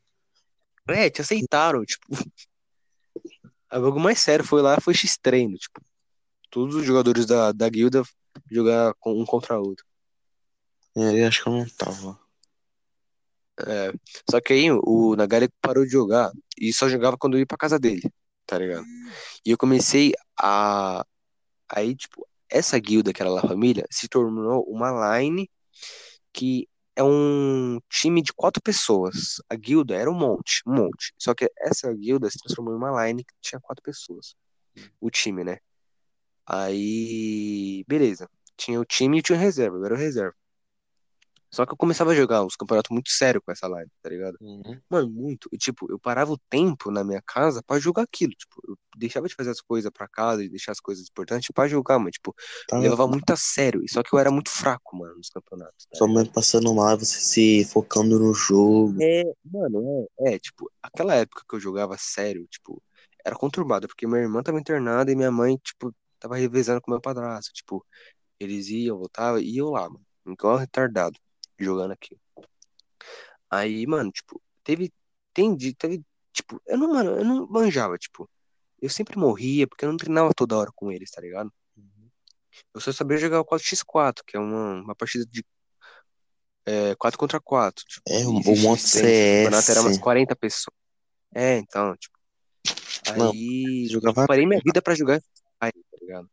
É, 0.90 1.10
te 1.10 1.22
aceitaram, 1.22 1.84
tipo. 1.86 2.06
O 3.72 3.80
bagulho 3.82 4.00
mais 4.02 4.18
sério 4.20 4.44
foi 4.44 4.64
lá, 4.64 4.82
foi 4.82 4.96
X-Treino, 4.96 5.56
tipo. 5.56 5.80
Todos 6.50 6.74
os 6.74 6.84
jogadores 6.84 7.28
da, 7.28 7.52
da 7.52 7.70
guilda 7.70 8.02
jogar 8.50 8.96
com- 9.00 9.22
um 9.22 9.26
contra 9.26 9.60
o 9.60 9.64
outro. 9.68 9.86
É, 10.98 11.22
Eu 11.22 11.28
acho 11.28 11.44
que 11.44 11.50
eu 11.50 11.54
não 11.54 11.70
tava. 11.78 12.20
É, 13.68 13.92
só 14.30 14.40
que 14.42 14.54
aí 14.54 14.72
o 14.72 15.16
Nagari 15.16 15.50
parou 15.62 15.84
de 15.86 15.92
jogar 15.92 16.32
e 16.60 16.74
só 16.74 16.88
jogava 16.90 17.16
quando 17.18 17.36
eu 17.36 17.42
ia 17.42 17.46
pra 17.46 17.58
casa 17.58 17.78
dele, 17.78 18.02
tá 18.50 18.58
ligado? 18.58 18.86
E 19.46 19.52
eu 19.52 19.58
comecei 19.58 20.12
a. 20.42 21.06
Aí, 21.70 21.96
tipo, 21.96 22.28
essa 22.50 22.80
guilda 22.80 23.14
que 23.14 23.22
era 23.22 23.30
La 23.30 23.42
Família 23.42 23.86
se 23.92 24.08
tornou 24.08 24.64
uma 24.68 25.20
line 25.20 25.50
que 26.34 26.68
é 26.96 27.04
um 27.04 27.80
time 27.90 28.24
de 28.24 28.34
quatro 28.34 28.62
pessoas. 28.62 29.36
A 29.50 29.56
guilda 29.56 29.96
era 29.96 30.10
um 30.10 30.16
monte, 30.16 30.64
um 30.68 30.74
monte. 30.74 31.14
Só 31.18 31.36
que 31.36 31.50
essa 31.60 31.94
guilda 31.94 32.30
se 32.30 32.40
transformou 32.40 32.74
em 32.74 32.78
uma 32.78 33.06
line 33.06 33.24
que 33.24 33.34
tinha 33.42 33.62
quatro 33.62 33.84
pessoas. 33.84 34.36
O 35.00 35.12
time, 35.12 35.44
né? 35.44 35.60
Aí, 36.46 37.84
beleza. 37.88 38.28
Tinha 38.58 38.80
o 38.82 38.86
time 38.86 39.20
e 39.20 39.22
tinha 39.22 39.38
o 39.38 39.42
reserva, 39.42 39.78
eu 39.78 39.86
era 39.86 39.94
o 39.96 39.98
reserva. 39.98 40.36
Só 41.52 41.66
que 41.66 41.74
eu 41.74 41.78
começava 41.78 42.12
a 42.12 42.16
jogar 42.16 42.44
uns 42.44 42.56
campeonatos 42.56 42.92
muito 42.92 43.10
sérios 43.10 43.44
com 43.44 43.52
essa 43.52 43.68
line, 43.68 43.90
tá 44.02 44.10
ligado? 44.10 44.38
Uhum. 44.40 44.80
Mano, 44.90 45.10
muito. 45.10 45.50
E, 45.52 45.58
tipo, 45.58 45.92
eu 45.92 46.00
parava 46.00 46.32
o 46.32 46.38
tempo 46.50 46.92
na 46.92 47.04
minha 47.04 47.22
casa 47.26 47.62
pra 47.66 47.80
jogar 47.80 48.04
aquilo. 48.04 48.34
Tipo, 48.34 48.62
eu 48.68 48.78
deixava 48.96 49.28
de 49.28 49.34
fazer 49.34 49.50
as 49.50 49.60
coisas 49.60 49.92
pra 49.92 50.08
casa 50.08 50.44
e 50.44 50.50
deixar 50.50 50.72
as 50.72 50.80
coisas 50.80 51.08
importantes 51.10 51.50
pra 51.54 51.68
jogar, 51.68 51.98
mas, 51.98 52.12
tipo, 52.14 52.36
Tava 52.68 52.84
levava 52.84 53.08
muito 53.08 53.32
a 53.32 53.36
sério. 53.36 53.84
E 53.84 53.92
Só 53.92 54.04
que 54.04 54.14
eu 54.14 54.20
era 54.20 54.30
muito 54.30 54.50
fraco, 54.50 54.96
mano, 54.96 55.16
nos 55.16 55.30
campeonatos. 55.30 55.88
tá 55.90 55.98
sua 55.98 56.08
mãe 56.08 56.26
passando 56.26 56.74
mal, 56.74 56.98
você 56.98 57.20
se 57.20 57.66
focando 57.66 58.20
no 58.20 58.34
jogo. 58.34 59.02
É, 59.02 59.24
mano, 59.44 60.08
é, 60.20 60.36
é, 60.36 60.40
tipo, 60.40 60.72
aquela 60.84 61.16
época 61.16 61.44
que 61.50 61.56
eu 61.56 61.60
jogava 61.60 61.96
sério, 61.98 62.46
tipo, 62.48 62.82
era 63.26 63.36
conturbada, 63.36 63.88
porque 63.88 64.06
minha 64.08 64.22
irmã 64.22 64.42
tava 64.44 64.60
internada 64.60 65.12
e 65.12 65.16
minha 65.16 65.32
mãe, 65.32 65.58
tipo, 65.58 65.94
tava 66.20 66.36
revezando 66.36 66.82
com 66.82 66.92
meu 66.92 67.02
padrasto. 67.02 67.52
Tipo, 67.54 67.86
eles 68.40 68.70
iam, 68.70 68.98
voltavam, 68.98 69.40
e 69.40 69.58
eu 69.58 69.70
lá, 69.70 69.90
mano, 69.90 70.06
igual 70.28 70.58
retardado, 70.58 71.18
jogando 71.64 71.92
aqui. 71.92 72.18
Aí, 73.50 73.86
mano, 73.88 74.12
tipo, 74.12 74.42
teve, 74.64 74.92
tem, 75.34 75.56
teve, 75.76 76.04
tipo, 76.32 76.62
eu 76.68 76.78
não, 76.78 76.90
mano, 76.94 77.12
eu 77.12 77.26
não 77.26 77.48
manjava, 77.48 77.98
tipo, 77.98 78.30
eu 78.82 78.90
sempre 78.90 79.18
morria 79.18 79.68
porque 79.68 79.86
eu 79.86 79.90
não 79.90 79.98
treinava 79.98 80.32
toda 80.36 80.58
hora 80.58 80.72
com 80.76 80.92
eles, 80.92 81.10
tá 81.12 81.22
ligado? 81.22 81.52
Eu 82.74 82.82
só 82.82 82.92
sabia 82.92 83.18
jogar 83.18 83.40
o 83.40 83.46
4x4, 83.46 84.24
que 84.26 84.38
é 84.38 84.40
uma, 84.40 84.82
uma 84.82 84.96
partida 84.96 85.26
de 85.26 85.44
é, 86.66 86.94
4 86.96 87.18
contra 87.18 87.40
4. 87.40 87.84
Tipo, 87.86 88.04
É, 88.08 88.20
dentro. 88.20 88.30
O 88.30 88.44
campeonato 88.44 89.72
era 89.72 89.82
umas 89.82 89.94
CS. 89.94 90.00
40 90.00 90.36
pessoas. 90.36 90.76
É, 91.34 91.58
então, 91.58 91.96
tipo. 91.96 92.18
Não, 93.18 93.32
Aí. 93.32 93.86
você 93.88 93.94
jogava- 93.94 94.24
eu 94.24 94.28
parei 94.28 94.46
minha 94.46 94.62
vida 94.64 94.82
pra 94.82 94.94
jogar 94.94 95.22
aí, 95.60 95.72
tá 95.72 95.98
ligado? 96.00 96.30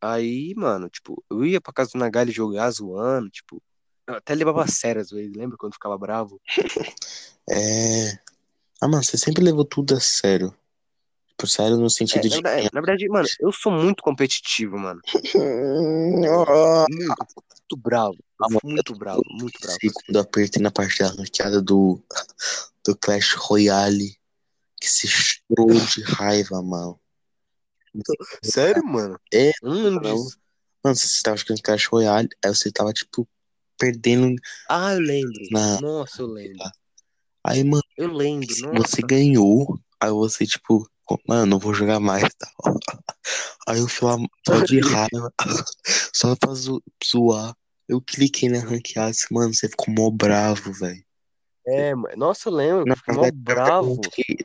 Aí, 0.00 0.54
mano, 0.56 0.88
tipo, 0.88 1.22
eu 1.30 1.44
ia 1.44 1.60
pra 1.60 1.72
casa 1.72 1.90
do 1.92 1.98
Nagali 1.98 2.32
jogar 2.32 2.70
zoando, 2.70 3.28
tipo. 3.28 3.62
Eu 4.06 4.14
até 4.14 4.34
levava 4.34 4.64
a 4.64 4.66
sério 4.66 5.00
às 5.00 5.10
vezes, 5.10 5.36
lembra 5.36 5.56
quando 5.56 5.74
ficava 5.74 5.96
bravo? 5.96 6.40
É. 7.48 8.18
Ah, 8.80 8.88
mano, 8.88 9.04
você 9.04 9.18
sempre 9.18 9.44
levou 9.44 9.64
tudo 9.64 9.94
a 9.94 10.00
sério. 10.00 10.54
Tipo, 11.28 11.46
sério 11.46 11.76
no 11.76 11.86
É, 11.86 11.88
sentido 11.90 12.22
na, 12.22 12.28
de. 12.28 12.42
verdade, 12.42 12.70
na 12.72 12.80
verdade, 12.80 13.08
mano, 13.08 13.28
eu 13.40 13.52
sou 13.52 13.70
muito 13.72 14.02
competitivo, 14.02 14.78
mano. 14.78 15.00
Muito, 16.10 16.26
muito 17.70 17.76
bravo. 17.76 18.16
Muito 18.64 18.94
bravo, 18.94 19.22
muito 19.30 19.60
bravo. 19.60 19.78
sei 19.80 19.90
quando 19.92 20.16
eu 20.16 20.22
apertei 20.22 20.62
na 20.62 20.70
parte 20.70 20.98
da 20.98 21.08
ranqueada 21.08 21.62
do, 21.62 22.02
do 22.84 22.96
Clash 22.96 23.34
Royale, 23.34 24.16
que 24.80 24.88
se 24.88 25.06
chorou 25.06 25.72
de 25.72 26.02
raiva, 26.02 26.60
mano. 26.62 26.99
Sério, 28.42 28.84
mano? 28.84 29.18
É, 29.32 29.52
não. 29.62 30.00
disso. 30.00 30.38
Mano, 30.82 30.96
você 30.96 31.22
tava 31.22 31.36
jogando 31.36 31.62
Clash 31.62 31.86
Royale, 31.86 32.28
aí 32.44 32.54
você 32.54 32.70
tava, 32.70 32.92
tipo, 32.92 33.28
perdendo. 33.78 34.40
Ah, 34.68 34.94
eu 34.94 35.00
lembro. 35.00 35.32
Na- 35.50 35.80
Nossa, 35.80 36.22
eu 36.22 36.26
lembro. 36.26 36.58
Aí, 37.44 37.64
mano, 37.64 37.82
Eu 37.96 38.12
lembro, 38.12 38.46
você 38.48 38.66
nossa. 38.66 39.06
ganhou. 39.06 39.78
Aí 40.00 40.10
você, 40.10 40.46
tipo, 40.46 40.86
mano, 41.26 41.46
não 41.46 41.58
vou 41.58 41.74
jogar 41.74 42.00
mais 42.00 42.24
e 42.24 42.28
tal. 42.38 42.78
Aí 43.68 43.78
eu 43.78 43.88
fui 43.88 44.08
lá 44.08 44.16
só 44.46 44.60
de 44.64 44.80
raiva, 44.80 45.32
só 46.14 46.36
pra 46.36 46.54
zo- 46.54 46.82
zoar. 47.04 47.54
Eu 47.88 48.00
cliquei 48.00 48.48
na 48.48 48.60
ranqueada, 48.60 49.10
assim, 49.10 49.26
mano, 49.32 49.52
você 49.52 49.68
ficou 49.68 49.92
mó 49.92 50.10
bravo, 50.10 50.72
velho. 50.72 51.04
É, 51.66 51.94
mano. 51.94 52.16
Nossa, 52.16 52.48
eu 52.48 52.54
lembro, 52.54 52.86
Na 52.86 52.96
fiquei 52.96 53.14
mó 53.14 53.22
verdade, 53.22 53.42
bravo. 53.42 54.00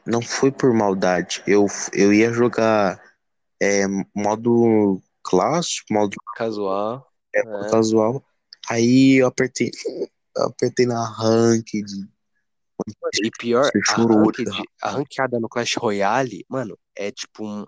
não 0.05 0.21
foi 0.21 0.51
por 0.51 0.73
maldade. 0.73 1.41
Eu, 1.47 1.65
eu 1.93 2.11
ia 2.13 2.33
jogar 2.33 3.01
é, 3.61 3.85
modo 4.13 5.01
clássico, 5.23 5.93
modo 5.93 6.15
Casual. 6.35 7.07
é, 7.33 7.39
É. 7.39 7.69
casual. 7.69 8.23
Aí 8.69 9.15
eu 9.21 9.27
apertei, 9.27 9.71
eu 10.35 10.43
apertei 10.43 10.85
na 10.85 11.03
ranked. 11.07 11.85
E 13.23 13.31
pior, 13.39 13.71
a, 13.89 13.95
ranked, 13.95 14.51
a 14.81 14.89
ranqueada 14.89 15.39
no 15.39 15.47
Clash 15.47 15.75
Royale, 15.75 16.45
mano, 16.49 16.77
é 16.95 17.11
tipo 17.11 17.45
um. 17.45 17.65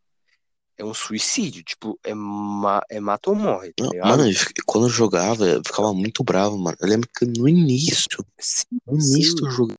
É 0.79 0.85
um 0.85 0.93
suicídio. 0.93 1.63
Tipo, 1.63 1.97
é, 2.03 2.13
ma, 2.13 2.81
é 2.87 2.99
mata 2.99 3.31
ou 3.31 3.35
morre, 3.35 3.73
tá 3.73 3.83
Não? 3.85 4.09
Mano, 4.09 4.29
eu 4.29 4.33
quando 4.65 4.85
eu 4.85 4.89
jogava, 4.91 5.43
eu 5.43 5.61
ficava 5.65 5.91
muito 5.91 6.23
bravo, 6.23 6.55
mano. 6.57 6.77
Eu 6.79 6.87
lembro 6.87 7.09
que 7.17 7.25
no 7.25 7.49
início, 7.49 8.23
Sim, 8.39 8.77
no 8.85 8.93
início 8.93 9.31
sim. 9.31 9.35
do 9.37 9.49
jogo. 9.49 9.73
tá 9.73 9.77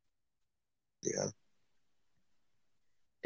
ligado? 1.05 1.35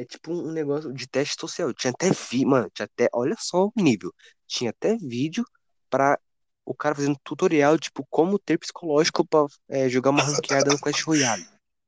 É 0.03 0.05
tipo 0.05 0.33
um 0.33 0.51
negócio 0.51 0.93
de 0.93 1.07
teste 1.07 1.37
social. 1.41 1.73
Tinha 1.73 1.93
até 1.93 2.11
vi, 2.11 2.45
mano, 2.45 2.69
tinha 2.75 2.87
até, 2.87 3.09
olha 3.13 3.37
só 3.39 3.67
o 3.67 3.73
nível. 3.77 4.13
Tinha 4.49 4.71
até 4.71 4.97
vídeo 4.97 5.45
pra 5.89 6.19
o 6.65 6.75
cara 6.75 6.95
fazendo 6.95 7.17
tutorial, 7.23 7.79
tipo, 7.79 8.05
como 8.11 8.37
ter 8.39 8.59
psicológico 8.59 9.25
pra 9.25 9.47
é, 9.69 9.89
jogar 9.89 10.11
uma 10.11 10.23
ranqueada 10.25 10.71
no 10.73 10.79
Clash 10.79 11.03
Royale. 11.03 11.47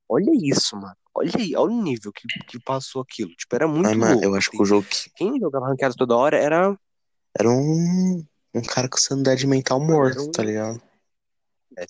Olha 0.08 0.30
isso, 0.32 0.76
mano. 0.76 0.96
Olha 1.12 1.30
aí, 1.36 1.56
olha 1.56 1.72
o 1.72 1.82
nível 1.82 2.12
que, 2.12 2.28
que 2.46 2.60
passou 2.60 3.02
aquilo. 3.02 3.30
Tipo, 3.34 3.56
era 3.56 3.66
muito 3.66 3.82
Mas, 3.84 3.96
mano, 3.96 4.12
louco. 4.12 4.24
eu 4.26 4.34
acho 4.36 4.50
que 4.50 4.56
assim. 4.56 4.62
o 4.62 4.66
jogo 4.66 4.86
que 4.88 5.10
Quem 5.16 5.40
jogava 5.40 5.66
ranqueada 5.68 5.94
toda 5.96 6.16
hora 6.16 6.36
era. 6.38 6.78
era 7.36 7.50
um, 7.50 8.24
um 8.54 8.62
cara 8.62 8.88
com 8.88 8.96
sanidade 8.96 9.44
mental 9.46 9.80
morto, 9.80 10.22
um- 10.22 10.30
tá 10.30 10.42
ligado? 10.42 10.80
É. 11.78 11.86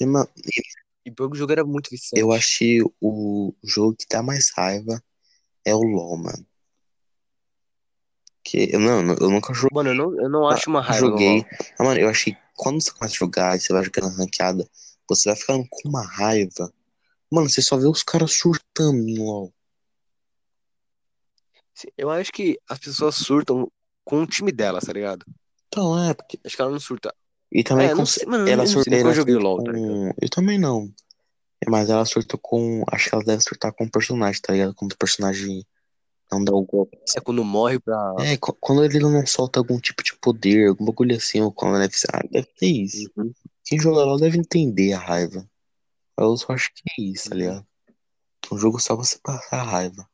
E, 0.00 0.06
mano, 0.06 0.28
E 1.04 1.10
o 1.10 1.34
jogo 1.34 1.52
era 1.52 1.64
muito 1.64 1.90
viciante. 1.90 2.20
eu 2.20 2.30
que 2.30 2.82
o 3.00 3.54
jogo 3.62 3.94
que 3.96 4.06
dá 4.10 4.22
mais 4.22 4.50
raiva 4.56 5.02
é 5.64 5.74
o 5.74 5.82
LoL, 5.82 6.16
mano. 6.16 6.46
Que, 8.42 8.68
eu, 8.74 8.80
não, 8.80 9.14
eu 9.14 9.30
nunca 9.30 9.52
joguei. 9.54 9.70
Mano, 9.72 9.90
eu 9.90 9.94
não, 9.94 10.22
eu 10.22 10.28
não 10.28 10.48
acho 10.48 10.68
uma 10.68 10.80
raiva 10.80 11.06
joguei. 11.06 11.46
Ah, 11.78 11.84
mano, 11.84 12.00
eu 12.00 12.08
achei 12.08 12.34
que 12.34 12.40
quando 12.54 12.82
você 12.82 12.90
começa 12.90 13.14
a 13.14 13.18
jogar 13.18 13.56
e 13.56 13.60
você 13.60 13.72
vai 13.72 13.84
jogando 13.84 14.16
ranqueada, 14.16 14.68
você 15.08 15.28
vai 15.28 15.36
ficando 15.36 15.66
com 15.68 15.88
uma 15.88 16.06
raiva. 16.06 16.72
Mano, 17.30 17.48
você 17.48 17.62
só 17.62 17.76
vê 17.76 17.86
os 17.86 18.02
caras 18.02 18.34
surtando 18.34 19.02
no 19.02 19.24
LoL. 19.24 19.54
Eu 21.96 22.10
acho 22.10 22.32
que 22.32 22.58
as 22.68 22.78
pessoas 22.78 23.16
surtam 23.16 23.70
com 24.04 24.22
o 24.22 24.26
time 24.26 24.52
delas, 24.52 24.84
tá 24.84 24.92
ligado? 24.92 25.24
Então, 25.66 25.98
é, 25.98 26.14
porque. 26.14 26.38
Acho 26.44 26.54
que 26.54 26.62
ela 26.62 26.70
não 26.70 26.78
surta. 26.78 27.14
E 27.54 27.62
também 27.62 27.86
É, 27.88 27.94
com. 27.94 28.04
sei, 28.04 28.26
mano, 28.26 28.44
eu 28.48 28.52
ela 28.52 28.62
ela 28.64 28.66
surta 28.66 29.38
LoL, 29.38 29.62
tá 29.62 29.72
com. 29.72 30.12
Eu 30.20 30.28
também 30.28 30.58
não. 30.58 30.92
Mas 31.68 31.88
ela 31.88 32.04
surta 32.04 32.36
com. 32.36 32.82
Acho 32.90 33.08
que 33.08 33.14
ela 33.14 33.24
deve 33.24 33.42
surtar 33.42 33.72
com 33.72 33.84
o 33.84 33.90
personagem, 33.90 34.40
tá 34.42 34.52
ligado? 34.52 34.74
Quando 34.74 34.92
o 34.92 34.98
personagem 34.98 35.64
não 36.30 36.42
dá 36.44 36.52
o 36.52 36.62
golpe. 36.62 36.98
É 37.16 37.20
quando 37.20 37.44
morre 37.44 37.78
pra. 37.78 38.14
É, 38.18 38.36
qu- 38.36 38.56
quando 38.60 38.84
ele 38.84 38.98
não 38.98 39.24
solta 39.24 39.60
algum 39.60 39.78
tipo 39.78 40.02
de 40.02 40.14
poder, 40.16 40.68
algum 40.68 40.84
bagulho 40.84 41.16
assim, 41.16 41.40
ou 41.40 41.52
quando 41.52 41.78
deve 41.78 41.96
ser. 41.96 42.08
Ah, 42.12 42.22
deve 42.30 42.48
ter 42.58 42.66
isso. 42.66 43.08
Uhum. 43.16 43.32
Quem 43.64 43.78
joga 43.78 44.04
LoL 44.04 44.18
deve 44.18 44.36
entender 44.36 44.92
a 44.92 44.98
raiva. 44.98 45.48
Eu 46.18 46.36
só 46.36 46.52
acho 46.52 46.70
que 46.74 46.82
é 46.98 47.02
isso, 47.04 47.30
tá 47.30 47.34
Uhum. 47.36 47.40
ligado? 47.40 47.66
Um 48.52 48.58
jogo 48.58 48.78
só 48.80 48.94
você 48.96 49.16
passar 49.22 49.60
a 49.60 49.62
raiva. 49.62 50.06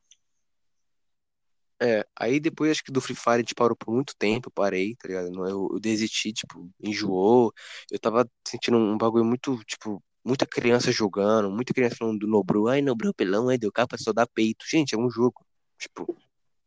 É, 1.81 2.05
aí 2.15 2.39
depois 2.39 2.69
acho 2.69 2.83
que 2.83 2.91
do 2.91 3.01
Free 3.01 3.15
Fire 3.15 3.33
a 3.35 3.37
gente 3.39 3.55
parou 3.55 3.75
por 3.75 3.91
muito 3.91 4.13
tempo, 4.15 4.49
eu 4.49 4.51
parei, 4.51 4.95
tá 4.95 5.07
ligado? 5.07 5.27
Eu, 5.47 5.67
eu 5.73 5.79
desisti, 5.79 6.31
tipo, 6.31 6.69
enjoou. 6.79 7.51
Eu 7.89 7.97
tava 7.97 8.29
sentindo 8.47 8.77
um 8.77 8.95
bagulho 8.95 9.25
muito, 9.25 9.57
tipo, 9.65 10.01
muita 10.23 10.45
criança 10.45 10.91
jogando, 10.91 11.49
muita 11.49 11.73
criança 11.73 11.95
falando 11.97 12.19
do 12.19 12.27
Nobru. 12.27 12.67
Ai, 12.67 12.83
Nobru 12.83 13.09
é 13.09 13.13
pelão, 13.13 13.49
ai, 13.49 13.57
deu 13.57 13.71
capa, 13.71 13.97
só 13.97 14.13
dá 14.13 14.27
peito. 14.27 14.63
Gente, 14.69 14.93
é 14.93 14.97
um 14.97 15.09
jogo. 15.09 15.43
Tipo, 15.79 16.15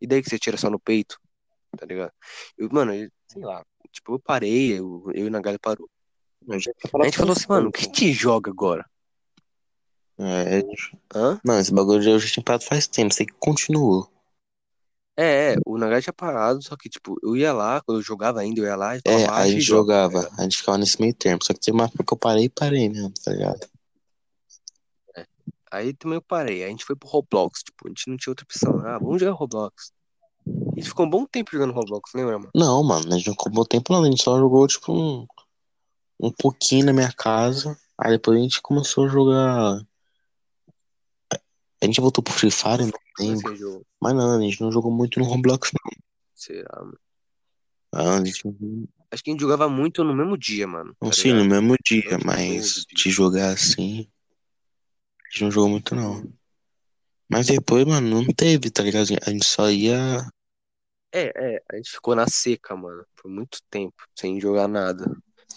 e 0.00 0.06
daí 0.08 0.20
que 0.20 0.28
você 0.28 0.36
tira 0.36 0.56
só 0.56 0.68
no 0.68 0.80
peito, 0.80 1.16
tá 1.78 1.86
ligado? 1.86 2.12
Eu, 2.58 2.68
mano, 2.72 2.92
eu- 2.92 3.08
sei 3.28 3.42
lá, 3.44 3.64
tipo, 3.92 4.14
eu 4.14 4.18
parei, 4.18 4.72
eu, 4.80 5.04
eu 5.14 5.28
e 5.28 5.30
Nagali 5.30 5.60
parou. 5.60 5.88
A 6.50 6.58
gente 7.04 7.16
falou 7.16 7.32
assim, 7.32 7.46
mano, 7.48 7.68
o 7.68 7.72
que 7.72 7.84
gente 7.84 8.12
joga 8.12 8.50
agora? 8.50 8.84
É- 10.18 10.62
Hã? 11.14 11.40
não, 11.44 11.58
esse 11.60 11.72
bagulho 11.72 12.02
eu 12.02 12.18
já 12.18 12.28
tinha 12.28 12.44
parado 12.44 12.64
faz 12.64 12.88
tempo, 12.88 13.14
sei 13.14 13.26
que 13.26 13.34
continuou. 13.34 14.12
É, 15.16 15.52
é, 15.52 15.56
o 15.64 15.78
Nagai 15.78 16.02
tinha 16.02 16.12
parado, 16.12 16.60
só 16.62 16.76
que, 16.76 16.88
tipo, 16.88 17.16
eu 17.22 17.36
ia 17.36 17.52
lá, 17.52 17.80
quando 17.80 17.98
eu 17.98 18.02
jogava 18.02 18.40
ainda, 18.40 18.60
eu 18.60 18.64
ia 18.64 18.74
lá 18.74 18.96
e 18.96 19.00
É, 19.04 19.24
a 19.26 19.34
"Acha 19.34 19.48
e 19.48 19.50
gente 19.52 19.62
joga", 19.62 19.92
tá 19.92 20.02
jogava, 20.02 20.18
ligado? 20.24 20.40
a 20.40 20.42
gente 20.42 20.56
ficava 20.56 20.78
nesse 20.78 21.00
meio 21.00 21.14
termo. 21.14 21.44
Só 21.44 21.52
que 21.54 21.60
teve 21.60 21.76
uma 21.76 21.84
época 21.84 22.04
que 22.04 22.12
eu 22.12 22.18
parei 22.18 22.44
e 22.44 22.48
parei 22.48 22.88
mesmo, 22.88 23.12
tá 23.22 23.30
ligado? 23.32 23.60
Aí 25.70 25.92
também 25.92 26.16
eu 26.16 26.22
parei. 26.22 26.64
A 26.64 26.68
gente 26.68 26.84
foi 26.84 26.94
pro 26.94 27.08
Roblox. 27.08 27.62
Tipo, 27.64 27.86
a 27.86 27.88
gente 27.88 28.08
não 28.08 28.16
tinha 28.16 28.30
outra 28.30 28.44
opção. 28.44 28.78
Ah, 28.86 28.98
vamos 28.98 29.20
jogar 29.20 29.32
Roblox. 29.32 29.92
A 30.46 30.76
gente 30.76 30.88
ficou 30.88 31.06
um 31.06 31.10
bom 31.10 31.26
tempo 31.26 31.50
jogando 31.52 31.72
Roblox, 31.72 32.12
lembra, 32.14 32.38
mano? 32.38 32.50
Não, 32.54 32.82
mano, 32.84 33.12
a 33.12 33.16
gente 33.16 33.26
não 33.28 33.34
comprou 33.34 33.64
tempo 33.64 33.92
não, 33.92 34.02
a 34.04 34.06
gente 34.06 34.22
só 34.22 34.38
jogou 34.38 34.66
tipo 34.68 34.92
um, 34.92 35.26
um 36.20 36.30
pouquinho 36.30 36.86
na 36.86 36.92
minha 36.92 37.12
casa. 37.12 37.76
Aí 37.98 38.12
depois 38.12 38.38
a 38.38 38.42
gente 38.42 38.60
começou 38.62 39.06
a 39.06 39.08
jogar. 39.08 39.80
A 41.84 41.86
gente 41.86 42.00
voltou 42.00 42.24
pro 42.24 42.32
Free 42.32 42.50
Fire, 42.50 42.90
não 43.18 43.56
jogo? 43.56 43.86
Mas 44.00 44.14
não, 44.14 44.38
a 44.38 44.40
gente 44.40 44.60
não 44.60 44.72
jogou 44.72 44.90
muito 44.90 45.20
no 45.20 45.26
Roblox, 45.26 45.70
não. 45.72 45.92
Será, 46.34 46.80
mano? 46.80 46.98
Ah, 47.92 48.16
a 48.16 48.24
gente. 48.24 48.42
Acho 49.10 49.22
que 49.22 49.30
a 49.30 49.32
gente 49.32 49.40
jogava 49.40 49.68
muito 49.68 50.02
no 50.02 50.14
mesmo 50.14 50.36
dia, 50.36 50.66
mano. 50.66 50.96
Não 51.00 51.10
tá 51.10 51.16
no 51.16 51.22
ligado? 51.22 51.50
mesmo 51.50 51.68
Não, 51.68 51.76
dia, 51.84 52.02
tipo, 52.02 52.26
mas 52.26 52.74
todo 52.74 52.84
de 52.88 53.02
dia. 53.02 53.12
jogar 53.12 53.50
assim, 53.50 54.08
a 55.20 55.30
gente 55.30 55.44
não 55.44 55.50
jogou 55.50 55.68
muito 55.68 55.94
não. 55.94 56.32
Mas 57.28 57.46
depois, 57.46 57.84
mano, 57.84 58.22
não 58.22 58.26
teve, 58.34 58.70
tá 58.70 58.82
ligado? 58.82 59.06
A 59.26 59.30
gente 59.30 59.46
só 59.46 59.70
ia. 59.70 60.26
É, 61.12 61.32
é, 61.56 61.62
a 61.70 61.76
gente 61.76 61.90
ficou 61.90 62.16
na 62.16 62.26
seca, 62.26 62.74
mano. 62.74 63.04
Por 63.14 63.30
muito 63.30 63.58
tempo, 63.70 63.94
sem 64.18 64.40
jogar 64.40 64.68
nada. 64.68 65.04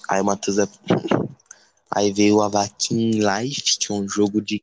Aí 0.10 0.22
o 0.22 0.26
Matheus. 0.26 0.58
é- 0.60 0.68
Aí 1.90 2.12
veio 2.12 2.36
o 2.36 2.42
Avakin 2.42 3.12
Life, 3.12 3.80
que 3.80 3.92
é 3.92 3.96
um 3.96 4.08
jogo 4.08 4.42
de. 4.42 4.62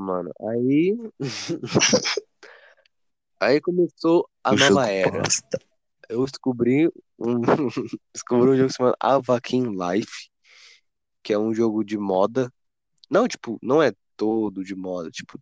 Mano, 0.00 0.32
aí. 0.40 0.96
aí 3.40 3.60
começou 3.60 4.28
a 4.42 4.56
jogo 4.56 4.74
nova 4.74 4.88
era. 4.88 5.22
bosta. 5.22 5.58
Eu 6.08 6.24
descobri 6.24 6.90
um. 7.18 7.40
descobri 8.14 8.50
um 8.50 8.56
jogo 8.56 8.72
chamado 8.72 8.96
Avakin 9.00 9.64
Life, 9.70 10.28
que 11.22 11.32
é 11.32 11.38
um 11.38 11.54
jogo 11.54 11.84
de 11.84 11.98
moda. 11.98 12.52
Não, 13.10 13.28
tipo, 13.28 13.58
não 13.62 13.82
é 13.82 13.92
todo 14.16 14.64
de 14.64 14.74
moda, 14.74 15.10
tipo, 15.10 15.38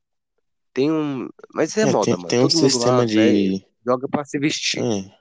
tem 0.73 0.91
um. 0.91 1.29
Mas 1.55 1.77
é, 1.77 1.83
É, 1.83 1.87
moda, 1.87 2.05
tem, 2.05 2.17
mano. 2.17 2.29
tem 2.29 2.39
um 2.41 2.49
Todo 2.49 2.63
lá 2.63 2.69
sistema 2.71 3.07
velho, 3.07 3.07
de. 3.07 3.67
joga 3.85 4.09
pra 4.09 4.25
se 4.25 4.39
vestir. 4.39 4.83
É, 4.83 5.20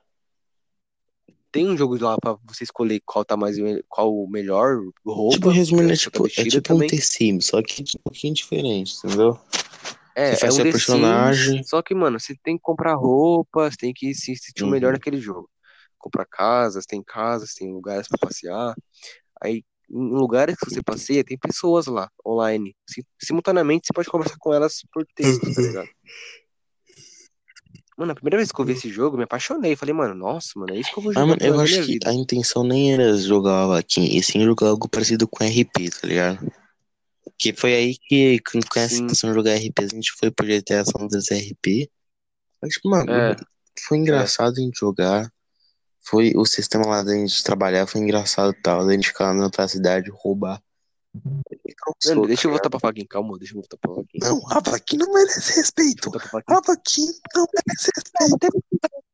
Tem 1.51 1.67
um 1.67 1.75
jogo 1.77 1.97
lá 2.03 2.15
pra 2.21 2.37
você 2.47 2.63
escolher 2.63 3.01
qual 3.05 3.25
tá 3.25 3.35
mais 3.35 3.55
qual 3.87 4.13
o 4.13 4.29
melhor 4.29 4.77
roupa. 5.05 5.35
tipo, 5.35 5.49
resumindo, 5.49 5.91
é 5.91 5.95
tipo, 5.95 6.27
é 6.27 6.29
tipo 6.29 6.73
um. 6.73 6.85
The 6.87 6.97
Sims, 6.97 7.47
só 7.47 7.61
que 7.63 7.81
um 7.81 8.01
pouquinho 8.03 8.33
diferente, 8.33 8.95
entendeu? 9.03 9.39
É, 10.15 10.27
Você 10.29 10.33
é 10.35 10.37
faz 10.37 10.53
um 10.53 10.55
seu 10.57 10.65
personagem. 10.71 11.53
Sims, 11.57 11.69
só 11.69 11.81
que, 11.81 11.95
mano, 11.95 12.19
você 12.19 12.35
tem 12.43 12.55
que 12.55 12.61
comprar 12.61 12.93
roupas, 12.95 13.75
tem 13.75 13.93
que 13.93 14.13
se 14.13 14.35
sentir 14.35 14.63
o 14.63 14.67
melhor 14.67 14.89
Uhum. 14.89 14.93
naquele 14.93 15.19
jogo. 15.19 15.49
Comprar 15.97 16.25
casas, 16.25 16.85
tem 16.85 17.01
casas, 17.03 17.53
tem 17.53 17.71
lugares 17.71 18.07
pra 18.07 18.17
passear. 18.19 18.75
Aí, 19.41 19.63
em 19.89 20.09
lugares 20.11 20.55
que 20.55 20.69
você 20.69 20.83
passeia, 20.83 21.23
tem 21.23 21.37
pessoas 21.37 21.87
lá, 21.87 22.09
online. 22.25 22.75
Sim- 22.87 23.01
Simultaneamente, 23.21 23.87
você 23.87 23.93
pode 23.93 24.09
conversar 24.09 24.35
com 24.39 24.53
elas 24.53 24.81
por 24.93 25.05
texto, 25.15 25.51
tá 25.53 25.61
ligado? 25.61 25.89
Mano, 27.99 28.13
a 28.13 28.15
primeira 28.15 28.37
vez 28.37 28.49
que 28.49 28.61
eu 28.61 28.63
vi 28.63 28.71
esse 28.71 28.87
jogo, 28.87 29.17
me 29.17 29.25
apaixonei. 29.25 29.75
Falei, 29.75 29.93
mano, 29.93 30.15
nossa, 30.15 30.51
mano, 30.55 30.73
é 30.73 30.79
isso 30.79 30.89
que 30.89 30.99
eu 30.99 31.03
vou 31.03 31.11
Mas, 31.13 31.21
jogar 31.21 31.27
mano, 31.27 31.37
pro 31.37 31.47
eu 31.47 31.59
acho 31.59 31.75
que 31.85 31.91
vida. 31.91 32.09
a 32.09 32.13
intenção 32.13 32.63
nem 32.63 32.93
era 32.93 33.13
jogar 33.17 33.63
Avakin, 33.63 34.05
e 34.05 34.23
sim 34.23 34.41
jogar 34.41 34.69
algo 34.69 34.87
parecido 34.87 35.27
com 35.27 35.43
RP, 35.43 35.89
tá 35.89 36.07
ligado? 36.07 36.49
Que 37.37 37.51
foi 37.51 37.75
aí 37.75 37.97
que, 37.97 38.41
Sim, 38.87 39.03
intenção 39.03 39.31
de 39.31 39.35
jogar 39.35 39.55
RP, 39.55 39.79
a 39.79 39.87
gente 39.87 40.13
foi 40.17 40.31
pro 40.31 40.47
GTA 40.47 40.85
San 40.85 41.03
Andreas 41.03 41.29
RP. 41.29 41.91
Mas, 42.61 42.71
tipo, 42.71 42.89
mano, 42.89 43.11
é, 43.11 43.35
foi 43.85 43.97
é. 43.97 44.01
engraçado 44.01 44.53
a 44.57 44.61
gente 44.61 44.79
jogar. 44.79 45.29
Foi 46.01 46.31
o 46.37 46.45
sistema 46.45 46.87
lá 46.87 47.03
da 47.03 47.13
gente 47.13 47.43
trabalhar, 47.43 47.85
foi 47.85 47.99
engraçado 47.99 48.53
e 48.57 48.61
tal. 48.61 48.85
Da 48.85 48.93
gente 48.93 49.09
ficar 49.09 49.31
andando 49.31 49.51
pra 49.51 49.67
cidade, 49.67 50.09
roubar. 50.09 50.63
Mano, 51.13 51.43
tá 52.21 52.27
deixa 52.27 52.47
eu 52.47 52.51
ligado? 52.51 52.51
voltar 52.51 52.69
pra 52.69 52.79
Faquin, 52.79 53.05
calma, 53.05 53.37
deixa 53.37 53.53
eu 53.53 53.61
voltar 53.61 53.77
pra 53.77 53.95
Faquin. 53.95 54.19
Não, 54.21 54.41
Avakin 54.51 54.97
não 54.97 55.13
merece 55.13 55.55
respeito. 55.57 56.11
pra 56.11 56.19
Faquin. 56.19 57.05
Não 57.35 57.45
merece 57.53 57.91
respeito. 57.95 58.63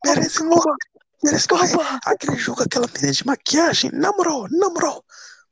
Merece 0.06 0.44
morrer. 0.44 0.76
Merece 1.24 1.48
morrer. 1.50 2.00
Aquele 2.06 2.38
jogo, 2.38 2.62
aquela 2.64 2.88
menina 2.88 3.12
de 3.14 3.26
maquiagem. 3.26 3.92
Na 3.92 4.12
moral, 4.12 4.48
na 4.52 4.70
moral. 4.70 5.04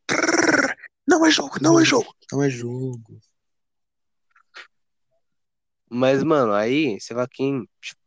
Prrr. 0.05 0.75
Não 1.07 1.25
é 1.25 1.31
jogo, 1.31 1.55
não 1.61 1.79
é 1.79 1.85
jogo. 1.85 2.13
Não 2.31 2.43
é 2.43 2.49
jogo. 2.49 3.19
Mas, 5.89 6.23
mano, 6.23 6.53
aí, 6.53 6.99
sei 6.99 7.15
lá 7.15 7.27
quem. 7.27 7.67
Tipo, 7.81 8.01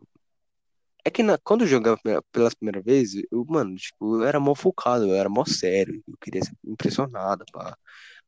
é 1.05 1.11
que 1.11 1.23
na, 1.23 1.39
quando 1.39 1.63
eu 1.63 1.69
jogava 1.69 1.97
pela- 2.03 2.23
pelas 2.33 2.55
primeiras 2.55 2.85
vezes, 2.85 3.23
eu, 3.31 3.45
mano, 3.49 3.77
tipo, 3.77 4.17
eu 4.21 4.25
era 4.27 4.41
mó 4.41 4.55
focado, 4.55 5.05
eu 5.07 5.15
era 5.15 5.29
mó 5.29 5.45
sério, 5.45 6.03
eu 6.09 6.17
queria 6.21 6.43
ser 6.45 6.53
impressionado, 6.65 7.45
pá. 7.53 7.77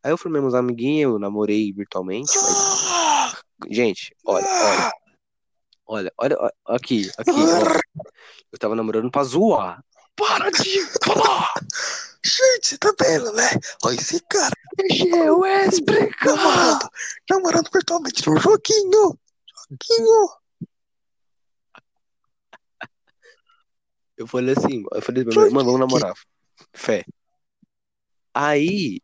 Aí 0.03 0.11
eu 0.13 0.19
formei 0.19 0.41
uns 0.41 0.55
amiguinhos, 0.55 1.13
eu 1.13 1.19
namorei 1.19 1.73
virtualmente, 1.73 2.33
mas, 2.35 3.37
gente, 3.71 4.15
olha, 4.25 4.47
olha, 4.47 4.93
olha, 5.87 6.13
olha, 6.19 6.37
olha, 6.39 6.53
aqui, 6.67 7.11
aqui, 7.19 7.31
ó. 7.31 8.03
Eu 8.53 8.59
tava 8.59 8.75
namorando 8.75 9.11
pra 9.11 9.25
zoar. 9.25 9.83
Para 10.17 10.51
de 10.51 10.81
falar! 11.05 11.53
Gente, 12.25 12.79
tá 12.79 12.93
vendo, 13.01 13.33
né? 13.33 13.49
Olha 13.85 13.95
esse 13.95 14.21
cara 14.21 14.55
eu 14.79 15.45
explicar! 15.45 16.35
namorando, 16.37 16.91
namorando 17.31 17.71
virtualmente 17.73 18.29
no 18.29 18.37
joguinho. 18.37 19.19
Joguinho. 19.71 20.29
Eu 24.17 24.27
falei 24.27 24.55
assim, 24.57 24.85
eu 24.93 25.03
falei 25.03 25.25
mano, 25.25 25.65
vamos 25.65 25.81
namorar. 25.81 26.15
Fé. 26.73 27.05
Aí, 28.35 29.01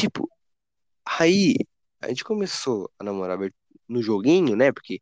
tipo, 0.00 0.28
aí 1.04 1.54
a 2.00 2.08
gente 2.08 2.24
começou 2.24 2.90
a 2.98 3.04
namorar 3.04 3.38
no 3.88 4.02
joguinho, 4.02 4.56
né? 4.56 4.72
Porque 4.72 5.00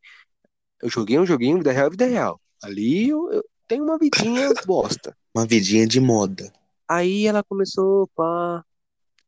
eu 0.82 0.88
joguei 0.88 1.18
um 1.18 1.26
joguinho, 1.26 1.58
vida 1.58 1.72
real, 1.72 1.90
vida 1.90 2.06
real. 2.06 2.40
Ali 2.62 3.08
eu, 3.08 3.30
eu 3.30 3.44
tenho 3.66 3.84
uma 3.84 3.98
vidinha 3.98 4.48
bosta. 4.66 5.16
Uma 5.34 5.46
vidinha 5.46 5.86
de 5.86 6.00
moda. 6.00 6.52
Aí 6.88 7.26
ela 7.26 7.44
começou, 7.44 8.08
pá. 8.08 8.64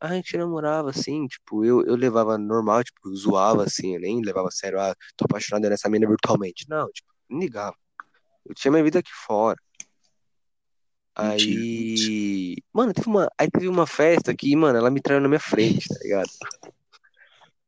A 0.00 0.14
gente 0.14 0.34
namorava 0.36 0.88
assim, 0.88 1.26
tipo, 1.26 1.62
eu, 1.62 1.84
eu 1.84 1.94
levava 1.94 2.38
normal, 2.38 2.82
tipo, 2.82 2.98
eu 3.06 3.14
zoava 3.14 3.64
assim, 3.64 3.94
eu 3.94 4.00
nem 4.00 4.22
levava 4.22 4.48
a 4.48 4.50
sério, 4.50 4.80
ah, 4.80 4.94
tô 5.14 5.26
apaixonado 5.26 5.68
nessa 5.68 5.90
mina 5.90 6.08
virtualmente. 6.08 6.66
Não, 6.70 6.90
tipo, 6.90 7.12
não 7.28 7.38
ligava. 7.38 7.76
Eu 8.46 8.54
tinha 8.54 8.72
minha 8.72 8.82
vida 8.82 9.00
aqui 9.00 9.10
fora. 9.12 9.58
Mentira, 11.22 11.60
Aí, 11.60 12.56
mano, 12.72 12.92
teve 12.92 13.08
uma, 13.08 13.30
aí 13.38 13.50
teve 13.50 13.68
uma 13.68 13.86
festa 13.86 14.34
que, 14.34 14.54
mano, 14.56 14.78
ela 14.78 14.90
me 14.90 15.00
traiu 15.00 15.20
na 15.20 15.28
minha 15.28 15.40
frente, 15.40 15.88
tá 15.88 15.96
ligado? 16.02 16.28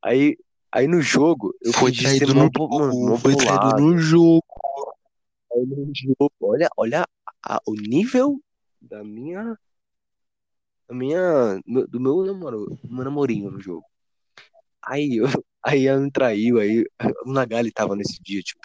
Aí, 0.03 0.37
aí 0.71 0.87
no 0.87 1.01
jogo, 1.01 1.55
eu 1.61 1.73
ser 1.73 1.93
traído 1.97 2.35
mó, 2.35 2.45
no 2.45 2.51
bo- 2.51 2.69
mano, 2.69 2.93
jogo. 2.93 3.19
Foi 3.19 3.37
traído 3.37 3.77
no 3.81 3.99
jogo. 3.99 4.45
Aí 5.55 5.67
no 5.67 5.93
jogo, 5.95 6.33
olha, 6.41 6.69
olha 6.77 7.07
a- 7.47 7.61
o 7.67 7.75
nível 7.75 8.41
da 8.81 9.05
minha, 9.05 9.57
da 10.89 10.95
minha, 10.95 11.61
do 11.89 12.01
meu 12.01 12.25
namoro, 12.25 12.79
do 12.83 12.95
meu 12.95 13.05
namorinho 13.05 13.51
no 13.51 13.61
jogo. 13.61 13.85
Aí, 14.85 15.19
eu, 15.19 15.27
aí 15.63 15.87
ela 15.87 16.01
me 16.01 16.11
traiu, 16.11 16.59
aí 16.59 16.85
o 17.27 17.33
Nagali 17.33 17.71
tava 17.71 17.95
nesse 17.95 18.21
dia, 18.23 18.43
tipo, 18.43 18.61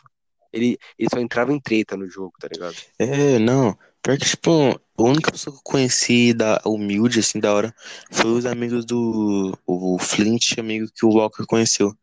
ele, 0.51 0.77
ele 0.97 1.09
só 1.13 1.19
entrava 1.19 1.51
em 1.51 1.59
treta 1.59 1.95
no 1.97 2.09
jogo, 2.09 2.33
tá 2.39 2.47
ligado? 2.51 2.75
É, 2.97 3.37
não. 3.37 3.77
Pior 4.01 4.17
que, 4.17 4.25
tipo, 4.25 4.49
a 4.97 5.03
única 5.03 5.31
pessoa 5.31 5.53
que 5.53 5.59
eu 5.59 5.63
conheci 5.63 6.33
da 6.33 6.61
humilde, 6.65 7.19
assim, 7.19 7.39
da 7.39 7.53
hora, 7.53 7.75
foi 8.11 8.31
os 8.31 8.45
amigos 8.45 8.85
do 8.85 9.57
o 9.65 9.97
Flint, 9.99 10.57
amigo 10.57 10.87
que 10.95 11.05
o 11.05 11.09
Walker 11.09 11.45
conheceu. 11.45 11.93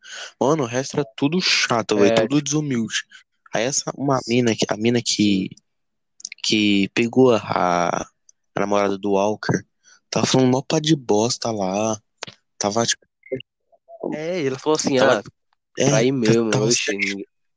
Mano, 0.40 0.64
o 0.64 0.66
resto 0.66 0.94
era 0.98 1.06
tudo 1.16 1.40
chato, 1.40 1.96
velho, 1.96 2.12
É, 2.12 2.14
tudo 2.26 2.42
desumilde. 2.42 3.04
Aí 3.54 3.64
essa, 3.64 3.90
uma 3.96 4.20
mina, 4.28 4.54
que- 4.54 4.66
a 4.68 4.76
mina 4.76 5.00
que, 5.02 5.48
que 6.42 6.88
pegou 6.90 7.32
a, 7.34 7.38
a 7.38 8.06
namorada 8.60 8.98
do 8.98 9.12
Walker, 9.12 9.64
tava 10.10 10.26
falando 10.26 10.50
mó 10.50 10.62
pá 10.62 10.78
de 10.78 10.94
bosta 10.94 11.50
lá. 11.50 11.98
Tava, 12.58 12.84
tipo, 12.84 13.04
é, 14.12 14.40
ele 14.40 14.58
falou 14.58 14.76
assim, 14.76 14.98
Tava- 14.98 15.20
ah, 15.20 15.22
é, 15.78 15.84
traí 15.86 16.12
mesmo, 16.12 16.50
tava 16.50 16.66
oxe, 16.66 16.92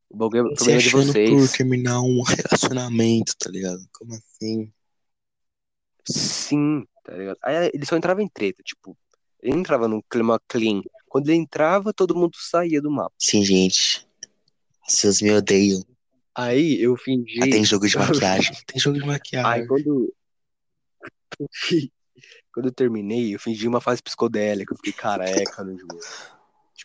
o 0.09 0.17
bagulho 0.17 0.47
é 0.47 0.49
se 0.49 0.55
problema 0.55 0.79
de 0.79 0.87
achando 0.87 1.05
por 1.05 1.11
vocês. 1.11 1.51
terminar 1.51 2.01
um 2.01 2.21
relacionamento, 2.21 3.35
tá 3.37 3.49
ligado? 3.49 3.85
Como 3.91 4.13
assim? 4.13 4.71
Sim, 6.05 6.85
tá 7.03 7.13
ligado? 7.13 7.37
Aí 7.43 7.71
ele 7.73 7.85
só 7.85 7.97
entrava 7.97 8.21
em 8.21 8.29
treta, 8.29 8.63
tipo, 8.63 8.97
ele 9.41 9.53
não 9.53 9.59
entrava 9.59 9.87
num 9.87 10.01
clima 10.09 10.39
clean. 10.47 10.81
Quando 11.07 11.29
ele 11.29 11.37
entrava, 11.37 11.93
todo 11.93 12.15
mundo 12.15 12.35
saía 12.35 12.81
do 12.81 12.91
mapa. 12.91 13.13
Sim, 13.19 13.43
gente. 13.43 14.07
Vocês 14.87 15.21
me 15.21 15.31
odeiam. 15.31 15.83
Aí 16.33 16.81
eu 16.81 16.95
fingi. 16.95 17.39
Ah, 17.41 17.49
tem 17.49 17.65
jogo 17.65 17.87
de 17.87 17.97
maquiagem. 17.97 18.55
Tem 18.65 18.79
jogo 18.79 18.97
de 18.97 19.03
Aí 19.03 19.09
maquiagem. 19.09 19.67
quando. 19.67 20.13
Quando 22.53 22.67
eu 22.67 22.73
terminei, 22.73 23.35
eu 23.35 23.39
fingi 23.39 23.67
uma 23.67 23.79
fase 23.79 24.01
psicodélica, 24.01 24.73
eu 24.73 24.77
fiquei 24.77 24.93
careca 24.93 25.63
no 25.63 25.77
jogo. 25.77 25.99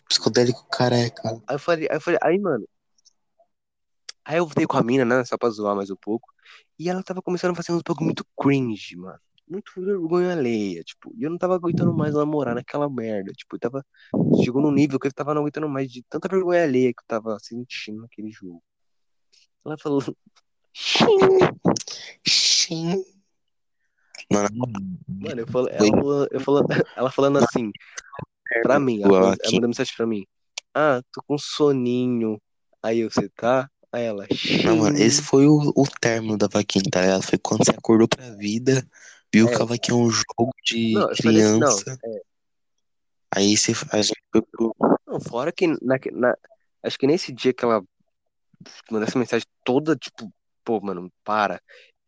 Psicodélico 0.07 0.67
careca. 0.69 1.41
Aí 1.47 1.55
eu 1.55 1.59
falei, 1.59 1.87
aí 1.89 1.97
eu 1.97 2.01
falei, 2.01 2.19
aí, 2.21 2.37
mano. 2.37 2.67
Aí 4.25 4.37
eu 4.37 4.45
voltei 4.45 4.65
com 4.65 4.77
a 4.77 4.83
mina, 4.83 5.03
né? 5.03 5.23
Só 5.25 5.37
pra 5.37 5.49
zoar 5.49 5.75
mais 5.75 5.89
um 5.89 5.95
pouco. 5.95 6.33
E 6.79 6.89
ela 6.89 7.03
tava 7.03 7.21
começando 7.21 7.51
a 7.51 7.55
fazer 7.55 7.71
uns 7.71 7.81
bagulho 7.81 8.05
muito 8.05 8.25
cringe, 8.39 8.95
mano. 8.95 9.19
Muito 9.47 9.71
vergonha 9.75 10.31
alheia, 10.31 10.83
tipo. 10.83 11.13
E 11.15 11.23
eu 11.23 11.29
não 11.29 11.37
tava 11.37 11.55
aguentando 11.55 11.93
mais 11.93 12.13
namorar 12.15 12.55
naquela 12.55 12.89
merda. 12.89 13.33
Tipo, 13.33 13.55
eu 13.55 13.59
tava. 13.59 13.85
Chegou 14.43 14.61
num 14.61 14.71
nível 14.71 14.99
que 14.99 15.07
eu 15.07 15.13
tava 15.13 15.33
não 15.33 15.41
aguentando 15.41 15.67
mais 15.67 15.91
de 15.91 16.01
tanta 16.03 16.29
vergonha 16.29 16.63
alheia 16.63 16.93
que 16.93 17.01
eu 17.01 17.07
tava 17.07 17.37
sentindo 17.39 18.01
naquele 18.01 18.31
jogo. 18.31 18.63
Ela 19.65 19.77
falou. 19.77 20.01
Sim. 22.25 23.03
Mano, 24.31 24.49
Mano, 25.07 25.41
eu 25.41 25.47
falo, 25.47 25.67
ela, 25.69 26.27
eu 26.31 26.39
falando, 26.39 26.67
ela 26.95 27.11
falando 27.11 27.37
assim, 27.37 27.71
pra 28.61 28.79
mim, 28.79 29.01
ela, 29.03 29.17
ela 29.17 29.51
mandou 29.53 29.69
mensagem 29.69 29.93
pra 29.95 30.07
mim. 30.07 30.25
Ah, 30.73 31.01
tô 31.11 31.21
com 31.23 31.37
soninho. 31.37 32.41
Aí 32.81 32.99
eu, 32.99 33.11
você 33.11 33.29
tá? 33.29 33.69
Aí 33.93 34.05
ela, 34.05 34.25
não, 34.65 34.77
mano, 34.77 34.97
esse 34.97 35.21
foi 35.21 35.45
o, 35.45 35.71
o 35.75 35.85
término 36.01 36.35
da 36.35 36.47
vaquinha, 36.47 36.83
tá 36.91 37.01
ligado? 37.01 37.21
Foi 37.21 37.37
quando 37.37 37.63
você 37.63 37.69
acordou 37.71 38.07
pra 38.07 38.31
vida, 38.31 38.83
viu 39.31 39.47
É. 39.47 39.55
que 39.55 39.61
a 39.61 39.65
vaquinha 39.65 39.95
é 39.95 40.01
um 40.01 40.09
jogo 40.09 40.49
de 40.65 40.93
Não, 40.93 41.15
falei 41.15 41.41
assim, 41.43 41.59
não, 41.59 41.67
criança. 41.77 41.99
Aí 43.35 43.55
você, 43.55 43.73
a 43.91 44.01
gente 44.01 44.19
foi 44.31 44.41
pro. 44.41 44.75
Não, 45.07 45.19
fora 45.21 45.51
que 45.51 45.67
na, 45.67 45.99
na- 46.11 46.37
acho 46.81 46.97
que 46.97 47.05
nesse 47.05 47.31
dia 47.31 47.53
que 47.53 47.63
ela 47.63 47.83
mandou 48.91 49.07
essa 49.07 49.19
mensagem 49.19 49.45
toda, 49.63 49.95
tipo, 49.95 50.31
pô, 50.63 50.81
mano, 50.81 51.11
para. 51.23 51.61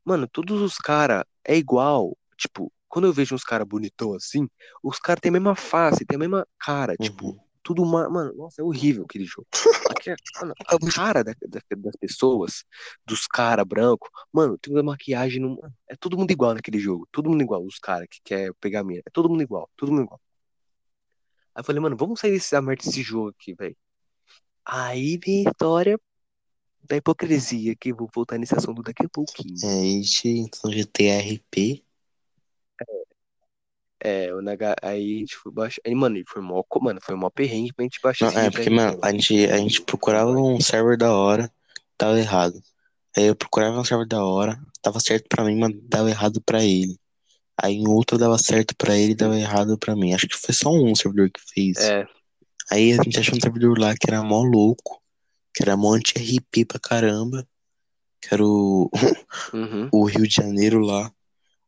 Mano, 0.04 0.28
todos 0.28 0.62
os 0.62 0.78
caras 0.78 1.24
é 1.44 1.56
igual. 1.56 2.18
Tipo, 2.38 2.72
quando 2.88 3.06
eu 3.06 3.14
vejo 3.14 3.36
uns 3.36 3.44
caras 3.44 3.68
bonitão 3.68 4.14
assim, 4.14 4.48
os 4.84 4.98
caras 5.00 5.22
têm 5.22 5.30
a 5.30 5.34
mesma 5.34 5.56
face, 5.56 6.06
têm 6.06 6.16
a 6.16 6.20
mesma 6.20 6.48
cara, 6.60 6.96
tipo, 6.98 7.28
Uhum. 7.28 7.40
Tudo 7.66 7.82
uma. 7.84 8.08
Mano, 8.10 8.34
nossa, 8.36 8.62
é 8.62 8.64
horrível 8.64 9.04
aquele 9.06 9.26
jogo. 9.26 9.48
É- 10.08 10.16
mano, 10.40 10.54
a 10.68 10.92
cara 10.94 11.24
da- 11.24 11.34
da- 11.48 11.60
das 11.78 11.96
pessoas, 11.96 12.64
dos 13.08 13.26
caras 13.26 13.66
brancos, 13.66 14.08
mano, 14.32 14.56
tem 14.58 14.72
uma 14.72 14.84
maquiagem. 14.84 15.42
No, 15.42 15.60
é 15.90 15.96
todo 15.96 16.16
mundo 16.18 16.30
igual 16.30 16.54
naquele 16.54 16.78
jogo. 16.78 17.08
Todo 17.12 17.28
mundo 17.30 17.42
igual, 17.42 17.66
os 17.66 17.80
caras 17.80 18.08
que 18.10 18.20
quer 18.24 18.54
pegar 18.62 18.82
a 18.82 18.84
mina. 18.84 19.02
É 19.06 19.10
todo 19.10 19.28
mundo 19.28 19.42
igual, 19.42 19.68
todo 19.76 19.92
mundo 19.92 20.04
igual. 20.04 20.22
Aí 21.56 21.62
eu 21.62 21.64
falei, 21.64 21.82
mano, 21.82 21.98
vamos 21.98 22.20
sair 22.20 22.32
desse, 22.32 22.52
da 22.52 22.62
merda 22.62 22.84
desse 22.84 23.02
jogo 23.02 23.30
aqui, 23.30 23.56
velho. 23.56 23.76
Aí 24.64 25.18
vem 25.18 25.48
a 25.48 25.50
história 25.50 26.00
da 26.84 26.98
hipocrisia, 26.98 27.76
que 27.76 27.92
eu 27.92 27.96
vou 27.96 28.10
voltar 28.14 28.38
nesse 28.38 28.54
assunto 28.56 28.84
daqui 28.84 29.06
a 29.06 29.10
pouquinho. 29.10 29.56
É, 29.64 29.68
a 29.68 29.82
gente 29.82 30.28
entrou 30.28 30.72
no 30.72 30.78
GTA 30.78 31.20
RP. 31.20 31.84
É, 34.00 34.34
o 34.34 34.42
Naga, 34.42 34.76
aí 34.82 35.16
a 35.16 35.20
gente 35.20 35.36
foi 35.36 35.52
baixar. 35.52 35.82
Aí, 35.86 35.96
mano, 35.96 36.22
foi 36.28 36.42
mó, 36.42 36.64
mano, 36.82 37.00
foi 37.02 37.16
mó 37.16 37.30
perrengue 37.30 37.74
pra 37.74 37.84
gente 37.84 38.00
baixar 38.02 38.32
Não, 38.32 38.40
é, 38.40 38.52
porque, 38.52 38.70
RP, 38.70 38.76
mano, 38.76 39.00
a 39.02 39.12
gente, 39.12 39.46
a 39.46 39.58
gente 39.58 39.82
procurava 39.82 40.32
um 40.32 40.60
server 40.60 40.98
da 40.98 41.14
hora, 41.14 41.52
tava 41.98 42.20
errado. 42.20 42.62
Aí 43.16 43.26
eu 43.26 43.36
procurava 43.36 43.80
um 43.80 43.84
server 43.86 44.08
da 44.08 44.24
hora, 44.24 44.60
tava 44.82 45.00
certo 45.00 45.28
pra 45.30 45.44
mim, 45.46 45.58
mas 45.58 45.72
dava 45.84 46.10
errado 46.10 46.42
pra 46.42 46.64
ele. 46.64 46.98
Aí 47.58 47.76
em 47.76 47.88
outro 47.88 48.18
dava 48.18 48.38
certo 48.38 48.76
pra 48.76 48.98
ele 48.98 49.14
e 49.14 49.16
dava 49.16 49.40
errado 49.40 49.78
pra 49.78 49.96
mim. 49.96 50.14
Acho 50.14 50.28
que 50.28 50.36
foi 50.36 50.54
só 50.54 50.70
um 50.70 50.94
servidor 50.94 51.30
que 51.32 51.40
fez. 51.54 51.78
É, 51.78 52.06
Aí 52.72 52.94
a 52.94 53.04
gente 53.04 53.20
achou 53.20 53.36
um 53.36 53.42
servidor 53.42 53.78
lá 53.78 53.94
que 53.96 54.10
era 54.10 54.24
mó 54.24 54.42
louco, 54.42 55.02
que 55.54 55.64
era 55.64 55.78
mó 55.78 55.94
anti-RP 55.94 56.66
pra 56.66 56.80
caramba, 56.80 57.48
que 58.22 58.34
era 58.34 58.44
o, 58.44 58.90
uhum, 59.54 59.90
o 59.92 60.06
Rio 60.06 60.28
de 60.28 60.36
Janeiro 60.36 60.80
lá. 60.80 61.12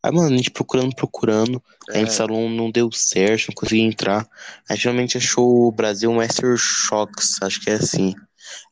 Aí, 0.07 0.13
mano, 0.13 0.33
a 0.33 0.37
gente 0.37 0.51
procurando, 0.51 0.95
procurando, 0.95 1.61
a 1.89 1.97
gente 1.97 2.07
é. 2.07 2.09
instalou, 2.09 2.49
não 2.49 2.71
deu 2.71 2.89
certo, 2.93 3.49
não 3.49 3.55
conseguia 3.55 3.83
entrar. 3.83 4.25
A 4.69 4.73
gente 4.73 4.83
finalmente 4.83 5.17
achou 5.17 5.67
o 5.67 5.71
Brasil 5.71 6.13
Master 6.13 6.55
Shocks, 6.55 7.41
acho 7.41 7.59
que 7.59 7.69
é 7.69 7.73
assim. 7.73 8.15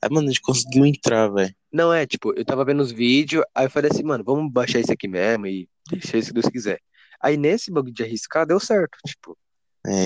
Aí, 0.02 0.10
mano, 0.10 0.28
a 0.28 0.32
gente 0.32 0.40
conseguiu 0.40 0.86
entrar, 0.86 1.28
velho. 1.28 1.54
Não, 1.74 1.94
é, 1.94 2.06
tipo, 2.08 2.34
eu 2.38 2.46
tava 2.46 2.64
vendo 2.64 2.82
os 2.82 2.90
vídeos, 2.90 3.44
aí 3.54 3.66
eu 3.66 3.70
falei 3.70 3.92
assim, 3.92 4.04
mano, 4.04 4.24
vamos 4.24 4.50
baixar 4.50 4.80
esse 4.80 4.94
aqui 4.94 5.10
mesmo 5.10 5.46
e 5.46 5.68
deixar 5.90 6.24
se 6.24 6.32
Deus 6.32 6.46
quiser. 6.46 6.80
Aí 7.22 7.36
nesse 7.36 7.70
bagulho 7.70 7.94
de 7.94 8.04
arriscar, 8.04 8.48
deu 8.48 8.60
certo, 8.60 8.98
tipo. 9.06 9.38
É. 9.86 10.06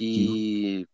E. 0.00 0.86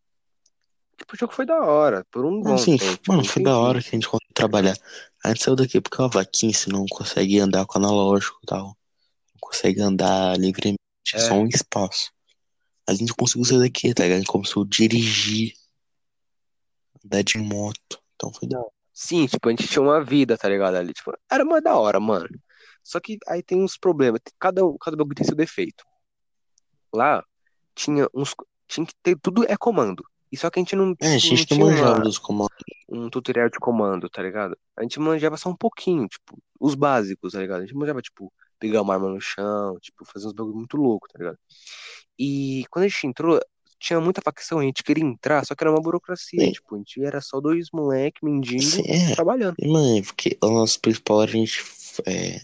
Tipo, 0.98 1.14
o 1.14 1.16
jogo 1.16 1.33
foi 1.33 1.46
da 1.46 1.61
hora, 1.61 2.04
por 2.11 2.24
um 2.24 2.42
bom 2.42 2.54
Assim, 2.54 2.76
tempo. 2.76 3.00
mano, 3.06 3.24
foi 3.24 3.40
da 3.40 3.56
hora 3.56 3.80
que 3.80 3.88
a 3.88 3.92
gente 3.92 4.09
conseguiu 4.09 4.35
trabalhar. 4.35 4.76
A 5.24 5.28
gente 5.28 5.44
saiu 5.44 5.54
daqui 5.54 5.80
porque 5.80 6.00
é 6.00 6.04
uma 6.04 6.11
vaquinha, 6.11 6.52
você 6.52 6.68
não 6.68 6.85
consegue 6.90 7.38
andar 7.38 7.64
com 7.66 7.78
analógico 7.78 8.40
e 8.42 8.46
tal. 8.46 8.76
Consegue 9.40 9.81
andar 9.81 10.37
livremente, 10.38 10.79
é 11.14 11.16
É. 11.16 11.20
só 11.20 11.35
um 11.35 11.46
espaço. 11.46 12.11
A 12.87 12.94
gente 12.94 13.12
conseguiu 13.14 13.44
sair 13.44 13.59
daqui, 13.61 13.94
tá 13.94 14.03
ligado? 14.05 14.16
A 14.16 14.20
gente 14.20 14.31
começou 14.31 14.62
a 14.64 14.66
dirigir, 14.68 15.53
andar 17.05 17.22
de 17.22 17.38
moto. 17.38 18.00
Então 18.14 18.33
foi 18.33 18.48
da 18.48 18.59
hora. 18.59 18.70
Sim, 18.92 19.26
tipo, 19.26 19.48
a 19.48 19.50
gente 19.53 19.66
tinha 19.66 19.81
uma 19.83 20.05
vida, 20.05 20.37
tá 20.37 20.48
ligado? 20.48 20.74
Ali, 20.74 20.92
tipo, 20.92 21.12
era 21.31 21.42
uma 21.44 21.61
da 21.61 21.76
hora, 21.79 21.98
mano. 21.98 22.29
Só 22.83 23.00
que 23.00 23.18
aí 23.29 23.42
tem 23.42 23.62
uns 23.62 23.76
problemas. 23.79 24.20
Cada, 24.38 24.61
cada 24.81 24.96
bagulho 24.96 25.14
tem 25.14 25.24
seu 25.26 25.37
defeito. 25.37 25.85
Lá 26.92 27.24
tinha 27.74 28.07
uns. 28.14 28.35
Tinha 28.68 28.87
que 28.87 28.92
ter. 29.03 29.16
Tudo 29.20 29.44
é 29.48 29.57
comando. 29.57 30.05
E 30.33 30.37
só 30.37 30.48
que 30.50 30.59
a 30.61 30.62
gente 30.62 30.76
não, 30.76 30.94
É, 31.00 31.14
a 31.16 31.18
tipo, 31.18 31.37
gente 31.37 31.50
não 31.53 31.59
não 31.59 31.66
tinha 31.66 31.76
manjava 31.79 31.96
uma- 31.98 32.05
dos 32.05 32.18
comandos. 32.18 32.57
um 32.88 33.11
tutorial 33.11 33.48
de 33.48 33.59
comando, 33.59 34.09
tá 34.09 34.22
ligado? 34.22 34.57
A 34.76 34.83
gente 34.83 35.00
manjava 35.00 35.37
só 35.37 35.48
um 35.50 35.57
pouquinho, 35.57 36.07
tipo, 36.07 36.38
os 36.59 36.74
básicos, 36.74 37.33
tá 37.33 37.40
ligado? 37.40 37.59
A 37.62 37.66
gente 37.66 37.74
manjava, 37.74 38.00
tipo, 38.00 38.33
pegar 38.61 38.83
uma 38.83 38.94
arma 38.94 39.09
no 39.09 39.20
chão, 39.20 39.77
tipo, 39.81 40.05
fazer 40.05 40.29
uns 40.29 40.33
bagulho 40.33 40.57
muito 40.57 40.77
louco, 40.77 41.09
tá 41.09 41.18
ligado? 41.18 41.38
E 42.18 42.64
quando 42.70 42.85
a 42.85 42.88
gente 42.88 43.07
entrou, 43.07 43.40
tinha 43.81 43.99
muita 43.99 44.20
facção, 44.20 44.59
a 44.59 44.62
gente 44.62 44.85
queria 44.85 45.03
entrar, 45.05 45.44
só 45.44 45.55
que 45.55 45.64
era 45.64 45.70
uma 45.70 45.81
burocracia, 45.81 46.38
Sim. 46.38 46.53
tipo, 46.53 46.75
a 46.75 46.79
gente 46.79 47.03
era 47.03 47.20
só 47.20 47.40
dois 47.40 47.68
moleque, 47.73 48.25
mendigo, 48.25 48.62
Sim, 48.62 48.83
é. 48.87 49.14
trabalhando. 49.14 49.57
E, 49.59 49.66
mano, 49.66 50.03
porque 50.05 50.37
o 50.42 50.51
nosso 50.51 50.79
principal 50.81 51.23
era 51.23 51.31
a 51.31 51.35
gente 51.35 51.64
é, 52.07 52.40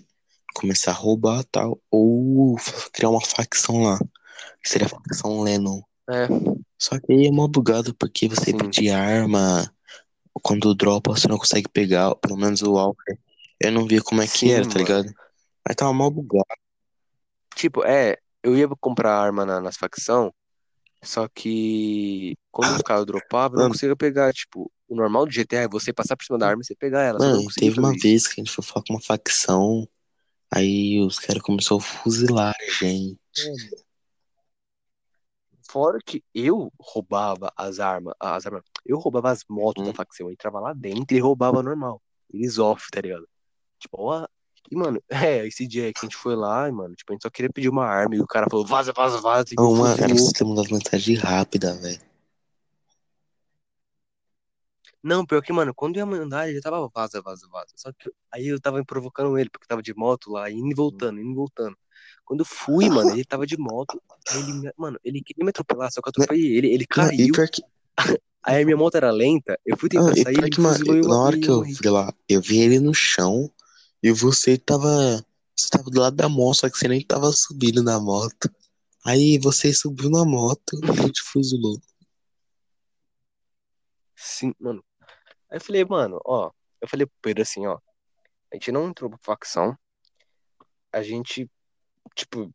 começar 0.54 0.92
a 0.92 0.94
roubar 0.94 1.44
tal, 1.44 1.78
ou 1.90 2.56
criar 2.92 3.10
uma 3.10 3.20
facção 3.20 3.82
lá. 3.82 3.98
Que 4.62 4.70
seria 4.70 4.86
a 4.86 4.90
facção 4.90 5.42
Lennon. 5.42 5.82
É, 6.08 6.26
Só 6.78 6.98
que 6.98 7.12
aí 7.12 7.26
é 7.26 7.30
mó 7.30 7.46
bugado 7.46 7.94
porque 7.94 8.28
você 8.28 8.50
Sim. 8.50 8.58
pedir 8.58 8.90
arma, 8.90 9.70
quando 10.42 10.74
dropa 10.74 11.12
você 11.12 11.28
não 11.28 11.38
consegue 11.38 11.68
pegar, 11.68 12.14
pelo 12.16 12.36
menos 12.36 12.62
o 12.62 12.72
Walker. 12.72 13.18
Eu 13.60 13.72
não 13.72 13.86
via 13.86 14.02
como 14.02 14.22
é 14.22 14.26
que 14.26 14.38
Sim, 14.38 14.50
era, 14.50 14.62
tá 14.62 14.68
mano. 14.68 14.80
ligado? 14.80 15.14
Mas 15.66 15.74
tava 15.76 15.92
mal 15.92 16.10
bugado. 16.10 16.44
tipo, 17.56 17.84
é, 17.84 18.16
eu 18.42 18.56
ia 18.56 18.68
comprar 18.80 19.18
arma 19.18 19.44
na, 19.44 19.60
nas 19.60 19.76
facção, 19.76 20.32
só 21.02 21.26
que 21.28 22.36
quando 22.50 22.74
os 22.76 22.82
caras 22.82 23.04
dropavam, 23.06 23.58
eu 23.58 23.64
não 23.64 23.70
conseguia 23.72 23.96
pegar, 23.96 24.32
tipo, 24.32 24.70
o 24.88 24.94
normal 24.94 25.26
do 25.26 25.32
GTA 25.32 25.62
é 25.62 25.68
você 25.68 25.92
passar 25.92 26.16
por 26.16 26.24
cima 26.24 26.38
da 26.38 26.48
arma 26.48 26.62
e 26.62 26.66
você 26.66 26.76
pegar 26.76 27.02
ela, 27.02 27.18
Mano, 27.18 27.44
teve 27.54 27.80
uma 27.80 27.92
isso. 27.92 28.02
vez 28.02 28.26
que 28.28 28.40
a 28.40 28.44
gente 28.44 28.54
foi 28.54 28.64
falar 28.64 28.84
com 28.86 28.94
uma 28.94 29.00
facção, 29.00 29.88
aí 30.52 31.00
os 31.00 31.18
caras 31.18 31.42
começaram 31.42 31.78
a 31.78 31.80
fuzilar 31.80 32.54
a 32.54 32.70
gente. 32.70 33.18
Fora 35.68 35.98
que 36.04 36.22
eu 36.32 36.72
roubava 36.78 37.52
as 37.56 37.80
armas, 37.80 38.14
as 38.20 38.46
armas, 38.46 38.62
eu 38.84 38.98
roubava 38.98 39.30
as 39.30 39.44
motos 39.50 39.82
Hum. 39.82 39.88
da 39.88 39.94
facção, 39.94 40.28
eu 40.28 40.32
entrava 40.32 40.60
lá 40.60 40.72
dentro 40.72 41.16
e 41.16 41.20
roubava 41.20 41.62
normal. 41.62 42.00
Eles 42.32 42.58
off, 42.58 42.88
tá 42.90 43.00
ligado? 43.00 43.28
Tipo, 43.78 43.96
ó. 44.02 44.26
E, 44.70 44.76
mano, 44.76 45.00
é, 45.10 45.46
esse 45.46 45.66
dia 45.66 45.92
que 45.92 46.00
a 46.00 46.02
gente 46.02 46.16
foi 46.16 46.34
lá, 46.34 46.68
e, 46.68 46.72
mano, 46.72 46.94
tipo, 46.94 47.12
a 47.12 47.14
gente 47.14 47.22
só 47.22 47.30
queria 47.30 47.50
pedir 47.50 47.68
uma 47.68 47.84
arma 47.86 48.16
e 48.16 48.20
o 48.20 48.26
cara 48.26 48.46
falou, 48.50 48.66
vaza, 48.66 48.92
vaza, 48.92 49.20
vaza, 49.20 49.54
Não, 49.56 49.72
me 49.72 49.78
mano, 49.78 49.88
era 49.92 49.96
pra 49.96 50.08
fuzilou. 50.08 50.26
você 50.26 50.32
ter 50.32 50.44
mandado 50.44 50.72
mensagem 50.72 51.16
rápida, 51.16 51.74
velho. 51.74 52.00
Não, 55.02 55.24
pior 55.24 55.40
que, 55.40 55.52
mano, 55.52 55.72
quando 55.72 55.96
eu 55.96 56.00
ia 56.00 56.06
mandar, 56.06 56.48
ele 56.48 56.56
já 56.56 56.62
tava 56.62 56.88
vaza, 56.92 57.22
vaza, 57.22 57.46
vaza. 57.48 57.72
Só 57.76 57.92
que 57.92 58.10
aí 58.32 58.48
eu 58.48 58.60
tava 58.60 58.84
provocando 58.84 59.38
ele, 59.38 59.48
porque 59.48 59.66
tava 59.66 59.80
de 59.80 59.94
moto 59.94 60.32
lá, 60.32 60.50
indo 60.50 60.68
e 60.68 60.74
voltando, 60.74 61.20
indo 61.20 61.30
e 61.30 61.34
voltando. 61.34 61.76
Quando 62.24 62.40
eu 62.40 62.44
fui, 62.44 62.90
mano, 62.90 63.12
ele 63.12 63.24
tava 63.24 63.46
de 63.46 63.56
moto, 63.56 64.02
ele, 64.34 64.72
mano, 64.76 64.98
ele 65.04 65.22
queria 65.22 65.44
me 65.44 65.50
atropelar, 65.50 65.92
só 65.92 66.02
que 66.02 66.08
eu 66.08 66.10
atropelei 66.10 66.56
ele, 66.56 66.66
ele 66.72 66.86
Não, 66.96 67.06
caiu, 67.06 67.32
pior 67.32 67.48
que, 67.48 67.62
aí 68.42 68.62
a 68.62 68.64
minha 68.64 68.76
moto 68.76 68.96
era 68.96 69.12
lenta, 69.12 69.56
eu 69.64 69.76
fui 69.78 69.88
não, 69.92 70.12
tentar 70.12 70.20
e 70.20 70.24
sair, 70.24 70.38
ele 70.38 70.50
que, 70.50 70.60
mano, 70.60 70.84
eu, 70.88 71.02
na 71.02 71.20
hora 71.20 71.38
que 71.38 71.48
eu 71.48 71.64
fui 71.64 71.88
lá, 71.88 72.12
eu 72.28 72.40
vi 72.40 72.58
ele 72.58 72.80
no 72.80 72.92
chão 72.92 73.48
e 74.02 74.12
você 74.12 74.58
tava. 74.58 75.24
Você 75.58 75.68
tava 75.70 75.84
do 75.84 76.00
lado 76.00 76.16
da 76.16 76.28
moto, 76.28 76.56
só 76.60 76.70
que 76.70 76.76
você 76.76 76.86
nem 76.86 77.04
tava 77.04 77.32
subindo 77.32 77.82
na 77.82 77.98
moto. 77.98 78.50
Aí 79.06 79.38
você 79.38 79.72
subiu 79.72 80.10
na 80.10 80.24
moto 80.24 80.78
e 81.06 81.12
te 81.12 81.22
fuzilou. 81.22 81.80
Sim, 84.14 84.52
mano. 84.58 84.84
Aí 85.50 85.58
eu 85.58 85.60
falei, 85.60 85.84
mano, 85.84 86.20
ó. 86.24 86.50
Eu 86.80 86.88
falei 86.88 87.06
pro 87.06 87.16
Pedro 87.22 87.42
assim, 87.42 87.66
ó. 87.66 87.78
A 88.52 88.56
gente 88.56 88.70
não 88.72 88.88
entrou 88.88 89.08
pra 89.08 89.18
facção. 89.22 89.76
A 90.92 91.02
gente, 91.02 91.50
tipo, 92.14 92.52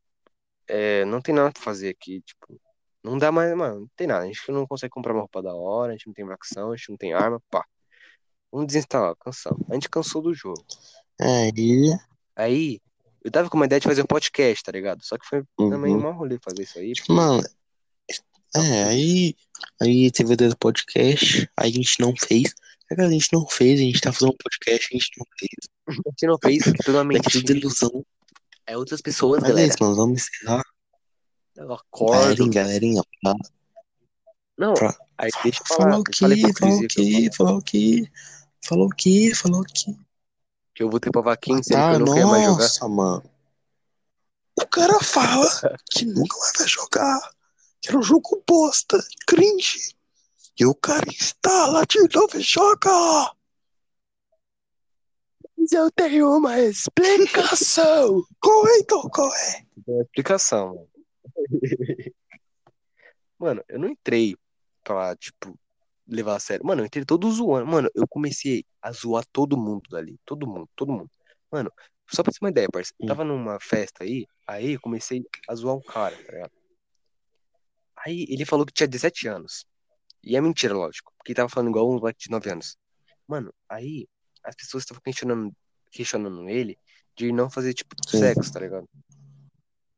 é, 0.68 1.06
não 1.06 1.22
tem 1.22 1.34
nada 1.34 1.52
pra 1.52 1.62
fazer 1.62 1.90
aqui. 1.90 2.22
Tipo, 2.22 2.60
não 3.04 3.18
dá 3.18 3.32
mais, 3.32 3.56
mano, 3.56 3.82
não 3.82 3.88
tem 3.96 4.08
nada. 4.08 4.24
A 4.26 4.28
gente 4.28 4.52
não 4.52 4.68
consegue 4.68 4.92
comprar 4.92 5.14
uma 5.14 5.22
roupa 5.22 5.42
da 5.42 5.54
hora, 5.56 5.92
a 5.92 5.96
gente 5.96 6.08
não 6.08 6.14
tem 6.14 6.26
facção, 6.26 6.72
a 6.72 6.76
gente 6.76 6.90
não 6.90 6.98
tem 6.98 7.14
arma, 7.14 7.42
pá. 7.50 7.66
Vamos 8.52 8.68
desinstalar, 8.68 9.16
cansamos. 9.18 9.62
A 9.70 9.74
gente 9.74 9.90
cansou 9.90 10.22
do 10.22 10.34
jogo. 10.34 10.64
É, 11.22 11.50
e. 11.56 11.96
Aí, 12.36 12.80
eu 13.24 13.32
tava 13.32 13.50
com 13.50 13.58
uma 13.58 13.66
ideia 13.66 13.80
de 13.80 13.88
fazer 13.88 14.02
um 14.02 14.08
podcast, 14.08 14.64
tá 14.64 14.72
ligado? 14.72 15.04
Só 15.04 15.18
que 15.18 15.26
foi 15.26 15.44
também 15.58 15.96
Uhum. 15.96 16.08
um 16.10 16.14
rolê 16.14 16.40
fazer 16.44 16.64
isso 16.64 16.80
aí. 16.80 16.94
Tipo, 16.94 17.14
mano, 17.14 17.44
é, 18.56 18.84
aí. 18.86 19.36
Aí 19.82 20.12
teve 20.12 20.32
a 20.32 20.34
ideia 20.34 20.50
do 20.50 20.58
podcast, 20.58 21.50
aí 21.56 21.70
a 21.70 21.74
gente 21.74 22.00
não 22.00 22.14
fez. 22.16 22.54
Cara, 22.90 23.08
a 23.08 23.12
gente 23.12 23.32
não 23.32 23.48
fez, 23.48 23.80
a 23.80 23.84
gente 23.84 24.02
tá 24.02 24.12
fazendo 24.12 24.34
um 24.34 24.38
podcast, 24.38 24.88
a 24.92 24.98
gente 24.98 25.12
não 25.18 25.26
fez. 25.40 25.52
A 26.08 26.10
gente 26.10 26.28
não 26.28 26.38
fez, 26.42 26.64
tudo 26.86 27.02
uma 27.02 27.14
É 27.18 27.20
tudo 27.20 27.52
ilusão. 27.52 28.06
É 28.66 28.78
outras 28.78 29.02
pessoas, 29.02 29.42
Mas 29.42 29.50
é 29.50 29.54
galera. 29.54 29.68
isso, 29.68 29.78
mano, 29.84 29.96
vamos 29.96 30.22
encerrar. 30.22 30.64
Eu 31.56 31.74
acordo. 31.74 32.50
Galerinha, 32.50 32.52
galerinha, 32.52 33.02
pra, 33.22 33.34
Não, 34.58 34.74
pra, 34.74 34.96
aí 35.18 35.30
deixa 35.44 35.62
eu 35.62 35.66
falar. 35.68 35.92
Falou 35.92 36.04
falei 36.18 36.38
que, 36.44 36.54
falou 36.54 36.84
hipocrisia 36.84 36.88
que 37.30 37.36
falou 37.36 37.62
que, 37.62 38.12
falou 38.64 38.90
que, 38.90 39.36
falou 39.36 39.64
que. 39.64 39.98
Que 40.74 40.84
eu 40.84 40.90
vou 40.90 41.00
ter 41.00 41.12
pra 41.12 41.22
vaquinha, 41.22 41.60
Ah, 41.60 41.64
sendo 41.64 41.78
tá, 41.78 41.90
que 41.90 41.96
eu 41.96 42.00
não 42.00 42.06
queria 42.08 42.28
mais 42.28 42.44
jogar. 42.46 42.64
nossa, 42.64 42.88
mano. 42.88 43.24
O 44.60 44.68
cara 44.68 45.00
fala 45.02 45.48
que 45.92 46.06
nunca 46.06 46.38
mais 46.38 46.54
vai 46.58 46.68
jogar. 46.68 47.32
Que 47.82 47.90
era 47.90 47.98
um 47.98 48.04
jogo 48.04 48.44
bosta, 48.48 48.98
cringe. 49.28 49.96
E 50.60 50.66
o 50.66 50.76
cara 50.76 51.06
instala 51.10 51.84
de 51.86 52.00
novo 52.14 52.38
e 52.38 52.42
joga. 52.42 52.92
Mas 55.58 55.72
eu 55.72 55.90
tenho 55.92 56.38
uma 56.38 56.60
explicação. 56.60 58.24
Qual 58.40 58.68
é 58.68 58.78
então? 58.78 59.02
Qual 59.10 59.34
é? 59.34 59.52
Tem 59.86 59.96
uma 59.96 60.04
explicação, 60.04 60.76
mano. 60.76 60.90
Mano, 63.40 63.64
eu 63.68 63.80
não 63.80 63.90
entrei 63.90 64.36
pra, 64.84 65.16
tipo, 65.16 65.58
levar 66.08 66.36
a 66.36 66.40
sério. 66.40 66.66
Mano, 66.66 66.82
eu 66.82 66.86
entrei 66.86 67.06
todo 67.06 67.30
zoando. 67.32 67.68
Mano, 67.68 67.90
eu 67.96 68.08
comecei 68.08 68.66
a 68.82 68.92
zoar 68.92 69.26
todo 69.32 69.58
mundo 69.58 69.90
dali. 69.90 70.20
Todo 70.26 70.48
mundo, 70.48 70.70
todo 70.76 70.92
mundo. 70.92 71.10
Mano, 71.52 71.72
só 72.12 72.24
pra 72.24 72.32
ter 72.32 72.40
uma 72.42 72.50
ideia, 72.50 72.68
parceiro. 72.72 72.96
Eu 73.00 73.06
Hum. 73.06 73.08
tava 73.08 73.24
numa 73.24 73.60
festa 73.60 74.04
aí, 74.04 74.26
aí 74.48 74.74
eu 74.74 74.82
comecei 74.82 75.24
a 75.48 75.56
zoar 75.56 75.76
um 75.76 75.82
cara, 75.82 76.16
tá 76.26 76.32
ligado? 76.32 76.52
Aí 78.06 78.26
ele 78.30 78.46
falou 78.46 78.66
que 78.66 78.74
tinha 78.74 78.88
17 78.88 79.28
anos. 79.28 79.66
E 80.24 80.36
é 80.36 80.42
mentira, 80.42 80.74
lógico. 80.74 81.14
Porque 81.18 81.32
ele 81.32 81.38
tava 81.38 81.50
falando 81.50 81.70
igual 81.70 81.90
um 81.90 81.94
moleque 82.00 82.20
de 82.20 82.30
9 82.32 82.50
anos. 82.52 82.78
Mano, 83.28 83.54
aí 83.70 84.08
as 84.44 84.56
pessoas 84.56 84.84
estavam 84.84 85.02
questionando, 85.04 85.52
questionando 85.92 86.50
ele 86.50 86.78
de 87.16 87.32
não 87.32 87.50
fazer, 87.50 87.74
tipo, 87.74 87.96
Sim. 88.08 88.20
sexo, 88.20 88.52
tá 88.52 88.60
ligado? 88.60 88.88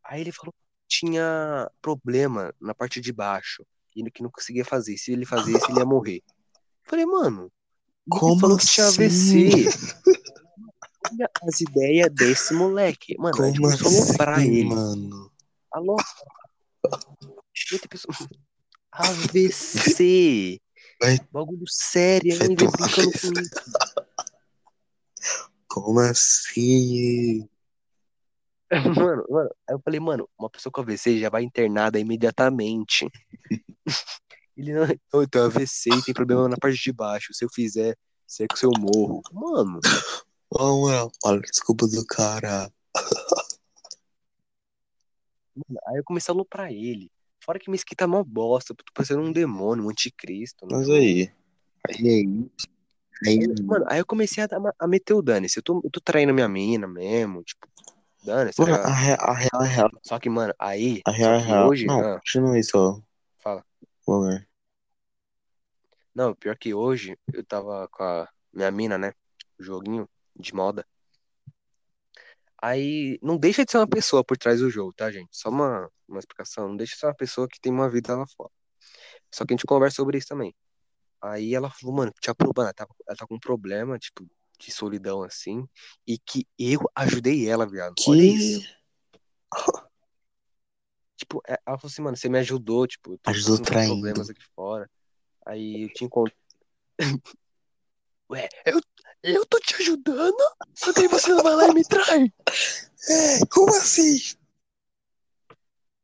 Aí 0.04 0.22
ele 0.22 0.32
falou 0.32 0.52
que 0.52 0.60
tinha 0.88 1.70
problema 1.82 2.54
na 2.60 2.76
parte 2.76 3.00
de 3.00 3.14
baixo. 3.14 3.66
E 3.96 4.10
que 4.12 4.24
não 4.24 4.30
conseguia 4.32 4.66
fazer. 4.66 4.98
Se 4.98 5.12
ele 5.12 5.26
fazesse, 5.26 5.72
ele 5.72 5.80
ia 5.80 5.86
morrer. 5.86 6.22
Eu 6.26 6.90
falei, 6.90 7.06
mano, 7.06 7.52
Como 8.10 8.40
falou 8.40 8.58
que 8.58 8.66
tinha 8.66 8.88
assim? 8.88 9.04
AVC. 9.04 9.70
Olha 11.12 11.30
as 11.48 11.62
ideias 11.62 12.10
desse 12.12 12.54
moleque. 12.54 13.16
Mano, 13.18 13.42
a 13.42 13.48
gente 13.48 13.60
Como 13.62 13.68
a 13.68 13.74
aloprar 13.74 14.40
assim, 14.40 14.48
ele. 14.56 14.70
mano? 14.70 15.32
Alô? 15.72 15.96
AVC. 18.92 20.60
Vai- 21.02 21.20
Bagulho 21.32 21.66
sério, 21.68 22.38
vai 22.38 22.56
tomar 22.56 22.72
brincando 22.72 23.12
com 23.12 23.34
isso. 23.34 23.52
Como 25.68 26.00
assim? 26.00 27.50
Mano, 28.96 29.24
mano, 29.30 29.50
aí 29.70 29.76
eu 29.76 29.80
falei, 29.84 30.00
mano, 30.00 30.28
uma 30.38 30.50
pessoa 30.50 30.72
com 30.72 30.82
AVC 30.82 31.20
já 31.20 31.30
vai 31.30 31.44
internada 31.44 32.00
imediatamente. 32.00 33.08
Ele 34.56 34.74
não, 34.74 34.86
"Não, 34.88 35.22
eu 35.22 35.28
tenho 35.28 35.46
AVC 35.46 35.90
e 35.90 36.04
tem 36.04 36.14
problema 36.14 36.48
na 36.48 36.58
parte 36.58 36.82
de 36.82 36.92
baixo. 36.94 37.34
Se 37.34 37.44
eu 37.44 37.50
fizer 37.50 37.98
sexo, 38.28 38.66
eu 38.66 38.72
morro. 38.80 39.22
Mano, 39.32 39.80
Ô, 40.50 40.82
mano, 40.86 41.12
olha, 41.26 41.42
desculpa 41.42 41.88
do 41.88 42.06
cara. 42.06 42.72
aí 45.88 45.98
eu 45.98 46.04
comecei 46.04 46.32
a 46.32 46.36
aloprar 46.36 46.72
ele. 46.72 47.12
Fora 47.44 47.60
que 47.60 47.70
Mesquita 47.70 48.06
é 48.06 48.08
mó 48.08 48.24
bosta, 48.24 48.74
tô 48.74 48.84
parecendo 48.94 49.22
um 49.22 49.32
demônio, 49.32 49.86
um 49.86 49.90
anticristo. 49.90 50.66
Mas 50.70 50.90
aí. 50.90 51.32
Aí 51.90 52.08
aí. 52.08 52.50
Aí. 53.26 53.48
Mano, 53.64 53.86
aí 53.90 54.00
eu 54.00 54.06
comecei 54.06 54.44
a, 54.44 54.48
a 54.80 54.88
meter 54.88 55.14
o 55.14 55.22
dane-se. 55.22 55.58
Eu 55.58 55.64
tô, 55.64 55.82
eu 55.84 55.90
tô 55.90 56.00
traindo 56.00 56.34
minha 56.34 56.48
mina 56.48 56.88
mesmo, 56.88 57.44
tipo, 57.44 57.68
dane-se, 58.24 58.58
tá 58.58 58.64
Mano, 58.64 58.76
a 58.84 58.94
real, 58.94 59.18
a 59.20 59.34
real, 59.34 59.50
a 59.54 59.64
real. 59.64 59.90
Só 60.04 60.20
que, 60.20 60.30
mano, 60.30 60.54
aí, 60.60 61.02
A 61.06 61.12
real, 61.12 61.34
a 61.34 61.38
real. 61.38 61.68
hoje, 61.70 61.88
Não, 61.88 62.00
ah, 62.00 62.20
continua 62.20 62.60
isso, 62.60 62.78
ó. 62.78 63.02
Fala. 64.06 64.20
Lugar. 64.20 64.48
Não, 66.14 66.36
pior 66.36 66.56
que 66.58 66.74
hoje 66.74 67.18
eu 67.34 67.44
tava 67.44 67.88
com 67.88 68.04
a 68.04 68.30
minha 68.54 68.70
mina, 68.70 68.98
né? 68.98 69.14
Joguinho 69.60 70.08
de 70.36 70.54
moda. 70.54 70.86
Aí 72.62 73.20
não 73.22 73.38
deixa 73.38 73.66
de 73.66 73.72
ser 73.72 73.78
uma 73.78 73.88
pessoa 73.88 74.24
por 74.24 74.38
trás 74.38 74.60
do 74.60 74.70
jogo, 74.70 74.94
tá, 74.94 75.12
gente? 75.12 75.36
Só 75.36 75.50
uma, 75.50 75.90
uma 76.08 76.20
explicação. 76.20 76.70
Não 76.70 76.78
deixa 76.78 76.94
de 76.94 77.00
ser 77.00 77.08
uma 77.08 77.16
pessoa 77.16 77.48
que 77.48 77.60
tem 77.60 77.72
uma 77.72 77.90
vida 77.90 78.16
lá 78.16 78.26
fora. 78.38 78.52
Só 79.32 79.46
que 79.46 79.54
a 79.54 79.56
gente 79.56 79.66
conversa 79.66 79.98
sobre 79.98 80.18
isso 80.18 80.28
também. 80.28 80.56
Aí 81.22 81.56
ela 81.56 81.70
falou, 81.70 81.96
mano, 81.96 82.14
tinha 82.22 82.36
problema, 82.36 82.68
ela 82.68 82.74
tá, 82.74 82.88
ela 83.08 83.18
tá 83.18 83.26
com 83.26 83.36
um 83.36 83.40
problema, 83.40 83.98
tipo, 83.98 84.30
de 84.60 84.72
solidão 84.72 85.24
assim, 85.24 85.68
e 86.06 86.18
que 86.18 86.46
eu 86.60 86.80
ajudei 86.96 87.50
ela, 87.50 87.66
viado. 87.66 87.96
Olha 88.08 88.24
isso. 88.24 88.62
Tipo, 91.24 91.42
é- 91.48 91.58
ela 91.66 91.78
falou 91.78 91.90
assim, 91.90 92.02
mano, 92.02 92.18
você 92.18 92.28
me 92.28 92.38
ajudou, 92.40 92.86
tipo, 92.86 93.14
eu 93.14 93.18
tô 93.18 93.32
Ajudou 93.32 93.62
traindo. 93.62 93.94
problemas 94.02 94.30
aqui 94.30 94.44
fora. 94.54 94.92
Aí 95.46 95.84
eu 95.84 95.90
te 95.94 96.04
encontro. 96.04 96.36
Ué, 98.30 98.50
eu, 98.66 98.82
eu 99.24 99.46
tô 99.46 99.58
te 99.60 99.76
ajudando? 99.76 100.36
Só 100.74 100.92
que 100.92 101.00
aí 101.02 101.08
você 101.08 101.34
não 101.34 101.42
vai 101.42 101.56
lá 101.56 101.68
e 101.70 101.74
me 101.74 101.84
trai. 101.84 102.34
É, 103.10 103.46
como 103.50 103.70
assim? 103.70 104.18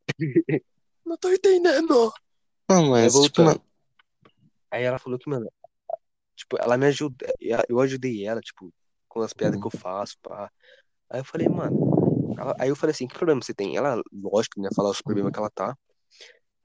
Não 1.04 1.16
tô 1.18 1.30
entendendo. 1.30 2.12
Não, 2.68 2.84
Aí 2.84 2.88
mas, 2.90 3.12
tipo, 3.12 3.18
voltando. 3.18 3.46
mano, 3.46 3.64
Aí 4.70 4.84
ela 4.84 4.98
falou 4.98 5.18
que, 5.18 5.28
mano, 5.28 5.52
tipo, 6.36 6.56
ela 6.58 6.78
me 6.78 6.86
ajuda, 6.86 7.26
eu 7.68 7.80
ajudei 7.80 8.24
ela, 8.24 8.40
tipo, 8.40 8.72
com 9.08 9.20
as 9.20 9.32
piadas 9.32 9.60
que 9.60 9.66
eu 9.66 9.70
faço, 9.70 10.16
pá. 10.22 10.50
Aí 11.10 11.20
eu 11.20 11.24
falei, 11.24 11.48
mano, 11.48 11.89
ela- 12.38 12.54
aí 12.58 12.68
eu 12.68 12.76
falei 12.76 12.92
assim, 12.92 13.06
que 13.06 13.14
problema 13.14 13.40
você 13.42 13.54
tem? 13.54 13.76
Ela, 13.76 14.00
lógico, 14.12 14.60
né, 14.60 14.68
falar 14.74 14.90
os 14.90 15.00
problemas 15.02 15.32
que 15.32 15.38
ela 15.38 15.50
tá. 15.50 15.76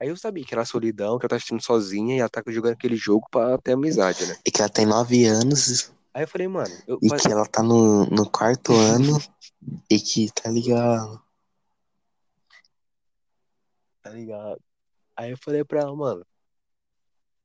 Aí 0.00 0.08
eu 0.08 0.16
sabia 0.16 0.44
que 0.44 0.54
era 0.54 0.64
solidão, 0.64 1.18
que 1.18 1.24
ela 1.24 1.30
tá 1.30 1.36
assistindo 1.36 1.62
sozinha 1.62 2.16
e 2.16 2.18
ela 2.20 2.28
tá 2.28 2.42
jogando 2.48 2.74
aquele 2.74 2.96
jogo 2.96 3.26
pra 3.30 3.56
ter 3.58 3.72
amizade, 3.72 4.26
né? 4.26 4.36
e 4.46 4.50
que 4.50 4.60
ela 4.60 4.68
tem 4.70 4.84
nove 4.86 5.24
anos 5.24 5.90
Aí 6.12 6.22
eu 6.24 6.28
falei, 6.28 6.48
mano, 6.48 6.74
eu 6.86 6.98
e 7.02 7.08
fa- 7.08 7.16
que 7.16 7.30
ela 7.30 7.46
tá 7.46 7.62
no, 7.62 8.04
no 8.06 8.28
quarto 8.30 8.72
ano 8.74 9.18
e 9.90 9.98
que, 9.98 10.30
tá 10.32 10.50
ligado? 10.50 11.22
tá 14.02 14.10
ligado? 14.10 14.60
Aí 15.16 15.30
eu 15.30 15.38
falei 15.42 15.64
pra 15.64 15.80
ela, 15.80 15.94
mano, 15.96 16.24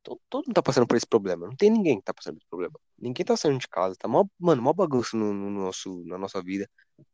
todo, 0.03 0.45
mundo 0.45 0.53
tá 0.53 0.61
passando 0.63 0.87
por 0.87 0.97
esse 0.97 1.05
problema. 1.07 1.47
Não 1.47 1.55
tem 1.55 1.69
ninguém 1.69 1.97
que 1.97 2.03
tá 2.05 2.13
passando 2.13 2.35
por 2.35 2.41
esse 2.41 2.49
problema. 2.49 2.79
Ninguém 2.97 3.25
tá 3.25 3.35
saindo 3.37 3.59
de 3.59 3.67
casa, 3.67 3.95
tá 3.95 4.07
mó, 4.07 4.25
mano, 4.39 4.61
mó 4.61 4.73
bagunça 4.73 5.15
no, 5.15 5.33
no 5.33 5.49
nosso, 5.49 6.03
na 6.05 6.17
nossa 6.17 6.41
vida. 6.41 6.69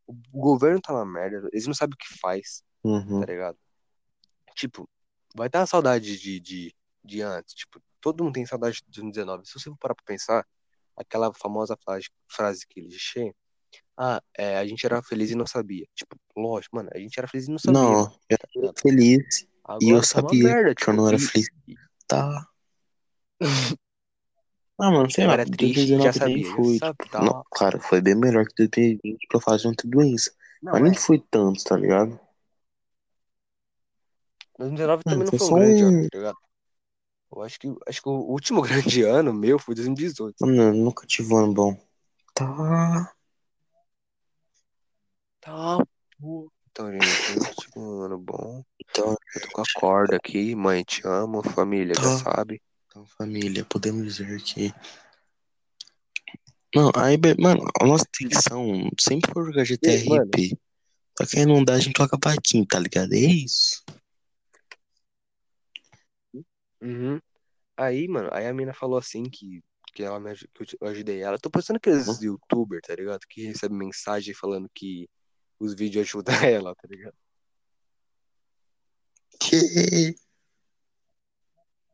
O, 0.06 0.14
o 0.32 0.40
governo 0.40 0.82
tá 0.82 0.94
uma 0.94 1.06
merda, 1.06 1.48
eles 1.52 1.68
não 1.68 1.74
sabem 1.74 1.94
o 1.94 1.98
que 1.98 2.20
faz. 2.20 2.64
Uhum. 2.84 3.20
tá 3.20 3.26
ligado? 3.26 3.58
Tipo, 4.56 4.90
vai 5.36 5.50
dar 5.50 5.66
saudade 5.68 6.18
de, 6.20 6.40
de, 6.40 6.76
de 7.04 7.22
antes. 7.22 7.54
Tipo, 7.54 7.82
todo 8.00 8.24
mundo 8.24 8.34
tem 8.34 8.46
saudade 8.46 8.78
de 8.78 8.84
2019. 9.02 9.46
Se 9.46 9.54
você 9.54 9.70
for 9.70 9.78
parar 9.78 9.96
pra 9.96 10.06
pensar, 10.06 10.46
aquela 10.96 11.34
famosa 11.34 11.78
frase, 11.84 12.08
frase 12.28 12.66
que 12.68 12.80
ele 12.80 12.90
clichê, 12.90 13.34
ah, 13.98 14.22
é, 14.38 14.58
a 14.58 14.66
gente 14.66 14.86
era 14.86 15.02
feliz 15.02 15.32
e 15.32 15.36
não 15.36 15.46
sabia. 15.46 15.86
Tipo, 15.94 16.16
lógico, 16.36 16.76
mano, 16.76 16.90
a 16.94 17.00
gente 17.00 17.18
era 17.18 17.28
feliz 17.28 17.48
e 17.48 17.52
não 17.52 17.60
sabia. 17.60 17.80
Não, 17.80 17.92
mano, 17.92 18.20
eu 18.30 18.38
era 18.64 18.74
feliz 18.80 19.42
e 19.42 19.48
Agora 19.64 19.98
eu 19.98 20.00
tá 20.02 20.06
sabia 20.06 20.44
merda, 20.44 20.76
que 20.76 20.84
eu 20.84 20.94
tipo, 20.94 20.94
não 20.94 21.08
era 21.08 21.18
e- 21.18 21.20
feliz. 21.20 21.50
e- 21.68 21.76
Tá. 22.08 22.48
Ah, 24.80 24.90
mano, 24.92 25.10
sei 25.12 25.26
eu 25.26 25.30
lá, 25.30 25.36
era 25.36 25.46
triste 25.46 25.96
e 25.96 26.00
2019 26.00 26.14
já 26.14 26.14
nem 26.30 26.42
sabia, 26.42 26.52
já 26.52 26.64
foi. 26.64 26.80
sabe, 26.80 26.98
Tipo, 27.00 27.08
tá. 27.10 27.24
não, 27.24 27.44
claro, 27.52 27.80
foi 27.80 28.02
bem 28.02 28.16
melhor 28.16 28.46
que 28.46 28.54
2020 28.58 29.28
pra 29.28 29.40
fazer 29.42 29.68
outra 29.68 29.88
doença. 29.90 30.32
Não, 30.62 30.74
Mas 30.74 30.82
nem 30.84 30.94
é. 30.94 30.96
foi 30.96 31.20
tanto, 31.32 31.64
tá 31.64 31.76
ligado? 31.78 32.20
2019 34.58 35.04
também 35.04 35.26
Mano, 35.26 35.26
não 35.26 35.34
foi 35.34 35.48
um 35.48 35.54
grande 35.56 35.84
ano, 35.84 35.98
um. 36.06 36.08
tá 36.12 36.18
ligado? 36.18 36.38
Eu 37.34 37.42
acho 37.44 37.60
que, 37.60 37.68
acho 37.88 38.02
que 38.02 38.10
o 38.10 38.14
último 38.14 38.62
grande 38.64 39.04
ano 39.04 39.34
meu 39.34 39.60
foi 39.60 39.76
2018. 39.76 40.38
Mano, 40.42 40.74
nunca 40.74 41.06
tive 41.06 41.32
um 41.32 41.38
ano 41.38 41.54
bom. 41.54 41.78
Tá. 42.34 43.14
Tá, 45.42 45.84
pô. 46.20 46.52
Então, 46.70 46.92
gente, 46.92 47.32
eu 47.32 47.48
tive 47.56 47.80
um 47.80 48.02
ano 48.02 48.18
bom. 48.20 48.64
Então, 48.80 49.16
Eu 49.36 49.42
tô 49.42 49.52
com 49.52 49.62
a 49.62 49.68
corda 49.74 50.16
aqui, 50.18 50.56
mãe, 50.56 50.84
te 50.84 51.02
amo, 51.08 51.42
família, 51.44 51.96
já 51.98 52.10
Tá. 52.10 52.12
sabe. 52.12 52.62
Família, 53.08 53.66
podemos 53.66 54.04
dizer 54.16 54.42
que. 54.42 54.74
Não, 56.76 56.92
aí, 56.96 57.18
mano, 57.40 57.66
a 57.82 57.86
nossa 57.86 58.06
intenção 58.22 58.90
sempre 59.00 59.32
foi 59.34 59.46
jogar 59.46 59.64
GTRP. 59.64 60.58
Só 61.18 61.26
que 61.26 61.40
aí 61.40 61.46
não 61.46 61.64
dá, 61.64 61.74
a 61.74 61.80
gente 61.80 61.94
toca 61.94 62.20
paquinho, 62.20 62.66
tá 62.66 62.78
ligado? 62.78 63.14
É 63.14 63.18
isso. 63.18 63.84
Uhum. 66.82 67.20
Aí, 67.76 68.08
mano, 68.08 68.30
aí 68.32 68.46
a 68.48 68.54
mina 68.54 68.74
falou 68.74 68.98
assim 68.98 69.24
que, 69.24 69.64
que, 69.94 70.04
ela 70.04 70.20
me, 70.20 70.36
que 70.36 70.78
eu 70.80 70.88
ajudei 70.88 71.22
ela. 71.22 71.40
Tô 71.40 71.50
pensando 71.50 71.78
aqueles 71.78 72.08
Uhum. 72.08 72.24
youtubers, 72.24 72.82
tá 72.86 72.96
ligado? 72.96 73.22
Que 73.28 73.46
recebem 73.48 73.78
mensagem 73.78 74.34
falando 74.34 74.70
que 74.74 75.10
os 75.60 75.74
vídeos 75.74 76.08
ajudam 76.08 76.36
ela, 76.46 76.76
tá 76.76 76.88
ligado? 76.88 77.16
Que... 79.40 80.16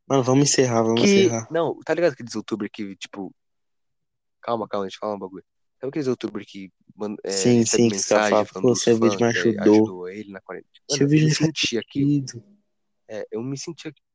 Mano, 0.07 0.23
vamos 0.23 0.49
encerrar, 0.49 0.83
vamos 0.83 1.01
Que, 1.01 1.11
encerrar. 1.11 1.47
não, 1.51 1.79
tá 1.79 1.93
ligado 1.93 2.13
aqueles 2.13 2.33
youtubers 2.33 2.69
que, 2.73 2.95
tipo, 2.97 3.33
calma, 4.41 4.67
calma, 4.67 4.85
deixa 4.85 4.97
eu 4.97 4.99
falar 4.99 5.15
um 5.15 5.19
bagulho. 5.19 5.43
Sabe 5.79 5.89
aqueles 5.89 6.07
youtubers 6.07 6.45
que 6.47 6.71
é, 7.23 7.31
Sim, 7.31 7.65
sim, 7.65 7.89
que 7.89 7.95
você 7.97 8.07
tá 8.09 8.15
mensagem 8.15 8.29
falando, 8.29 8.47
falando 8.47 8.67
pô, 8.67 8.75
seu 8.75 8.99
vídeo 8.99 9.17
me 9.19 9.25
que 9.25 9.37
ajudou. 9.39 9.59
ajudou 9.59 10.09
ele 10.09 10.31
na 10.31 10.41
quarentena? 10.41 10.71
Seu 10.89 11.07
Mano, 11.07 11.09
eu 11.09 11.09
vídeo 11.09 11.25
me 11.25 11.29
me 11.29 11.35
faz 11.35 11.47
senti 11.47 11.77
aquilo. 11.77 12.11
sentido. 12.11 12.43
É, 13.07 13.27
eu 13.31 13.41
me 13.41 13.57
senti 13.57 13.87
aquilo. 13.87 14.05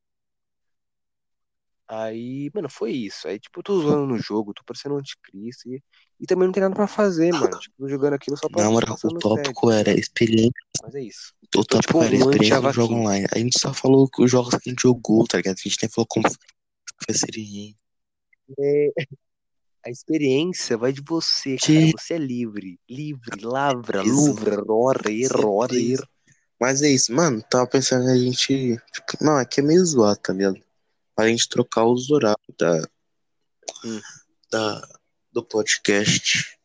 Aí, 1.91 2.51
mano, 2.53 2.69
foi 2.69 2.91
isso. 2.91 3.27
Aí, 3.27 3.39
tipo, 3.39 3.59
eu 3.59 3.63
tô 3.63 3.81
zoando 3.81 4.05
no 4.05 4.19
jogo, 4.19 4.53
tô 4.53 4.61
parecendo 4.63 4.93
um 4.93 4.99
anticristo 4.99 5.67
e, 5.67 5.81
e 6.19 6.27
também 6.27 6.45
não 6.45 6.53
tem 6.53 6.61
nada 6.61 6.75
pra 6.75 6.85
fazer, 6.85 7.33
mano. 7.33 7.59
Tipo, 7.59 7.75
tô 7.79 7.89
jogando 7.89 8.13
aquilo 8.13 8.37
só 8.37 8.47
pra 8.47 8.63
Na 8.63 8.69
moral, 8.69 8.95
o 9.03 9.17
tópico 9.17 9.69
tá 9.69 9.75
era 9.75 9.99
experiência. 9.99 10.53
Mas 10.83 10.93
é 10.93 11.01
isso. 11.01 11.33
O 11.43 11.47
tô 11.47 11.63
tópico 11.63 11.93
tipo 11.93 12.03
era 12.03 12.15
experiência 12.15 12.61
do 12.61 12.71
jogo 12.71 12.93
online. 12.93 13.25
A 13.33 13.39
gente 13.39 13.59
só 13.59 13.73
falou 13.73 14.07
que 14.07 14.21
os 14.21 14.29
jogos 14.29 14.51
que 14.51 14.69
a 14.69 14.71
gente 14.71 14.83
jogou, 14.83 15.25
tá 15.25 15.37
ligado? 15.37 15.55
A 15.57 15.67
gente 15.67 15.77
nem 15.81 15.89
falou 15.89 16.05
como 16.07 16.29
foi 16.29 17.15
experiência. 17.15 17.75
É, 18.59 18.89
a 19.83 19.89
experiência 19.89 20.77
vai 20.77 20.93
de 20.93 21.01
você, 21.01 21.57
cara. 21.57 21.91
Você 21.97 22.13
é 22.13 22.19
livre. 22.19 22.79
Livre, 22.87 23.41
lavra, 23.41 24.03
luvra, 24.03 24.61
rora, 24.61 25.09
ir, 25.09 25.27
Você 25.27 25.41
rora, 25.41 25.73
ir. 25.73 25.95
preso. 25.95 26.07
Mas 26.61 26.83
é 26.83 26.89
isso, 26.89 27.11
mano. 27.11 27.41
Tava 27.49 27.65
pensando 27.65 28.07
a 28.07 28.15
gente. 28.15 28.77
Tipo, 28.93 29.23
não, 29.23 29.37
aqui 29.37 29.59
é 29.59 29.63
meio 29.63 29.83
zoado, 29.83 30.19
tá 30.19 30.33
ligado? 30.33 30.68
Pra 31.19 31.27
gente 31.27 31.49
trocar 31.49 31.83
os 31.85 32.09
horários 32.09 32.55
da, 32.57 32.81
Hum. 33.83 34.01
da, 34.49 34.99
do 35.33 35.43
podcast. 35.43 36.57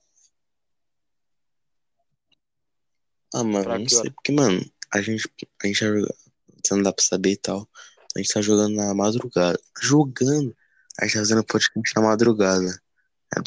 Ah, 3.35 3.43
mano, 3.43 3.65
Pra 3.65 3.79
não 3.81 3.85
que 3.85 3.97
sei, 3.97 4.11
porque, 4.13 4.31
mano, 4.31 4.65
a 4.93 5.03
gente, 5.03 5.29
a 5.61 5.67
gente 5.67 5.81
você 5.81 6.73
não 6.75 6.85
dá 6.85 6.93
pra 6.93 7.05
saber 7.05 7.33
e 7.33 7.37
tal. 7.37 7.69
A 8.15 8.21
gente 8.21 8.33
tá 8.33 8.41
jogando 8.41 8.77
na 8.77 8.95
madrugada. 8.95 9.59
Jogando. 9.83 10.57
A 11.01 11.05
gente 11.05 11.15
tá 11.15 11.19
fazendo 11.19 11.43
podcast 11.45 11.93
na 11.97 12.03
madrugada. 12.03 12.81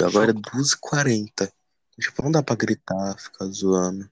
Agora 0.04 0.32
é 0.32 0.34
12h40. 0.34 1.50
Tipo, 2.02 2.22
não 2.22 2.32
dá 2.34 2.44
pra 2.44 2.54
gritar, 2.58 3.18
ficar 3.18 3.46
zoando. 3.46 4.12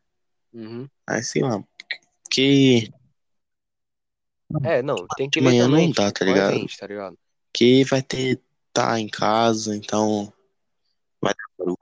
Uhum. 0.53 0.89
Aí, 1.05 1.21
sei 1.21 1.41
lá, 1.41 1.61
porque 2.23 2.89
É, 4.63 4.81
não, 4.81 4.95
tem 5.17 5.29
que 5.29 5.39
de 5.39 5.45
ver 5.45 5.51
manhã 5.51 5.65
também, 5.65 5.87
não 5.87 5.93
dá, 5.93 6.11
tá 6.11 6.25
ligado? 6.25 6.53
gente, 6.53 6.77
tá 6.77 6.87
ligado? 6.87 7.17
Que 7.53 7.83
vai 7.85 8.01
ter, 8.01 8.41
tá 8.73 8.99
em 8.99 9.07
casa, 9.07 9.75
então 9.75 10.31
vai 11.21 11.33
dar 11.33 11.45
barulho. 11.57 11.77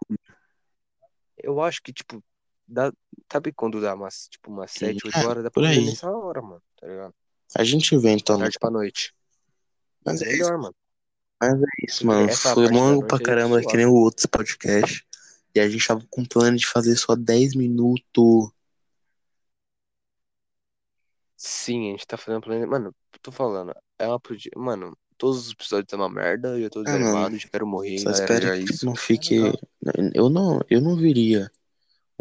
Eu 1.38 1.62
acho 1.62 1.82
que, 1.84 1.92
tipo, 1.92 2.24
dá, 2.68 2.92
sabe 3.32 3.52
quando 3.52 3.82
dá 3.82 3.94
umas, 3.94 4.28
tipo, 4.30 4.50
umas 4.52 4.72
7, 4.72 5.06
8 5.06 5.18
É, 5.18 5.26
horas, 5.26 5.44
dá 5.44 5.52
pra 5.52 5.68
aí. 5.68 5.86
nessa 5.86 6.10
hora, 6.10 6.42
mano, 6.42 6.62
tá 6.80 6.88
ligado? 6.88 7.14
A 7.56 7.64
gente 7.64 7.98
vê, 7.98 8.12
então. 8.12 8.40
Tarde 8.40 8.58
pra 8.60 8.70
noite. 8.72 9.14
Mas 10.06 10.22
É 10.22 10.26
é 10.26 10.30
isso, 10.34 10.44
melhor, 10.44 10.58
mano. 10.58 10.76
mas 11.42 11.54
é 11.62 11.66
isso, 11.88 12.06
mano. 12.08 12.30
essa 12.30 12.54
Foi 12.54 12.68
longo 12.68 13.06
pra 13.06 13.18
é 13.18 13.22
caramba, 13.22 13.58
que 13.58 13.64
suave. 13.64 13.78
nem 13.78 13.86
o 13.86 13.94
outro 13.94 14.28
podcast. 14.30 15.06
E 15.56 15.60
a 15.60 15.70
gente 15.70 15.88
tava 15.88 16.04
com 16.10 16.26
plano 16.26 16.58
de 16.58 16.66
fazer 16.66 16.96
só 16.96 17.16
10 17.16 17.56
minutos. 17.56 18.50
Sim, 21.46 21.90
a 21.90 21.92
gente 21.92 22.08
tá 22.08 22.16
fazendo 22.16 22.42
plano. 22.42 22.66
Mano, 22.66 22.96
tô 23.22 23.30
falando, 23.30 23.74
é 24.00 24.08
uma. 24.08 24.22
Mano, 24.56 24.98
todos 25.18 25.48
os 25.48 25.52
episódios 25.52 25.90
são 25.90 26.00
uma 26.00 26.10
merda 26.10 26.58
e 26.58 26.64
eu 26.64 26.70
tô 26.70 26.80
Ah, 26.80 26.84
desanimado, 26.84 27.38
já 27.38 27.50
quero 27.50 27.68
morrer, 27.68 28.00
só 28.00 28.06
galera, 28.06 28.24
espero 28.24 28.46
já 28.46 28.56
é 28.56 28.64
que 28.64 28.72
isso. 28.72 28.86
não 28.86 28.94
É 28.94 28.96
fique. 28.96 29.36
Eu 30.16 30.30
não, 30.30 30.62
eu 30.70 30.80
não 30.80 30.96
viria 30.96 31.52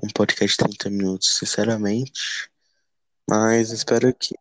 um 0.02 0.08
podcast 0.08 0.56
de 0.56 0.68
30 0.68 0.90
minutos, 0.90 1.36
sinceramente. 1.36 2.50
Mas 3.30 3.70
espero 3.70 4.12
que. 4.12 4.34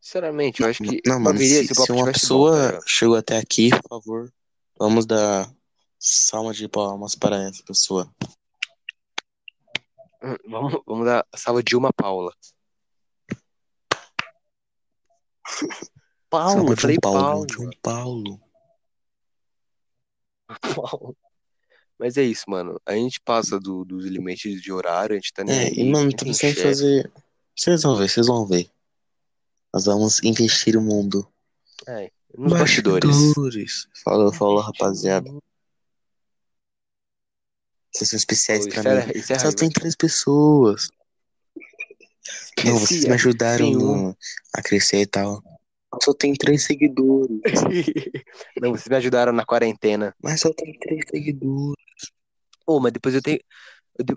Sinceramente, 0.00 0.62
eu 0.62 0.68
acho 0.68 0.80
que 0.80 1.00
Não, 1.04 1.18
mano, 1.18 1.40
se, 1.40 1.66
se 1.66 1.72
uma 1.80 1.86
tivesse 1.86 1.92
bom, 1.92 2.04
tá 2.04 2.12
pessoa 2.12 2.80
chegou 2.86 3.16
até 3.16 3.38
aqui, 3.38 3.70
por 3.70 3.88
favor, 3.88 4.32
vamos 4.78 5.04
dar 5.04 5.52
salva 5.98 6.52
de 6.52 6.68
palmas 6.68 7.16
para 7.16 7.42
essa 7.42 7.64
pessoa. 7.64 8.08
Hum, 10.22 10.36
Vamos, 10.48 10.80
vamos 10.86 11.06
dar 11.06 11.26
salva 11.34 11.60
de 11.60 11.74
uma 11.74 11.92
Paula. 11.92 12.32
Paulo, 16.30 16.72
eu 16.72 16.76
falei 16.76 16.96
um 16.96 17.00
Paulo, 17.00 17.20
Paula. 17.20 17.46
de 17.46 17.60
um 17.60 17.70
Paulo. 17.82 18.40
Paulo. 20.74 21.16
Mas 21.98 22.16
é 22.16 22.22
isso, 22.22 22.44
mano. 22.48 22.80
A 22.84 22.92
gente 22.94 23.20
passa 23.20 23.58
do, 23.60 23.84
dos 23.84 24.04
limites 24.06 24.60
de 24.60 24.72
horário, 24.72 25.14
a 25.14 25.16
gente 25.18 25.32
tá 25.32 25.44
nem 25.44 25.56
É, 25.56 25.62
aí. 25.66 25.72
e 25.74 25.84
mano, 25.90 26.08
a 26.08 26.10
gente 26.10 26.16
tô 26.18 26.24
tem 26.24 26.32
pensando 26.32 26.50
em 26.50 26.54
chefe. 26.54 26.62
fazer. 26.66 27.12
Vocês 27.56 27.82
vão 27.82 27.96
ver, 27.96 28.08
vocês 28.08 28.26
vão 28.26 28.46
ver. 28.46 28.70
Nós 29.72 29.84
vamos 29.84 30.22
investir 30.22 30.76
o 30.76 30.80
mundo. 30.82 31.26
É, 31.86 32.10
nos 32.36 32.52
bastidores. 32.52 33.08
Bastidores. 33.10 33.88
Falou, 34.02 34.32
falou, 34.32 34.60
rapaziada. 34.60 35.30
Vocês 37.92 38.10
são 38.10 38.16
especiais 38.16 38.66
Pô, 38.66 38.82
pra 38.82 39.06
mim. 39.06 39.12
Só 39.40 39.52
tem 39.52 39.70
três 39.70 39.94
pessoas. 39.94 40.88
Não, 42.64 42.78
vocês 42.78 43.04
me 43.04 43.10
é, 43.10 43.14
ajudaram 43.14 43.70
no- 43.70 44.16
a 44.54 44.62
crescer 44.62 45.00
e 45.00 45.06
tal. 45.06 45.42
Só 46.02 46.12
tem 46.12 46.34
três 46.34 46.64
seguidores. 46.64 47.40
Não, 48.60 48.70
vocês 48.72 48.88
me 48.88 48.96
ajudaram 48.96 49.32
na 49.32 49.44
quarentena. 49.44 50.14
Mas 50.22 50.40
só 50.40 50.52
tem 50.52 50.76
três 50.78 51.04
seguidores. 51.08 51.76
Ô, 52.66 52.80
mas 52.80 52.92
depois 52.92 53.14
eu 53.14 53.22
tenho. 53.22 53.38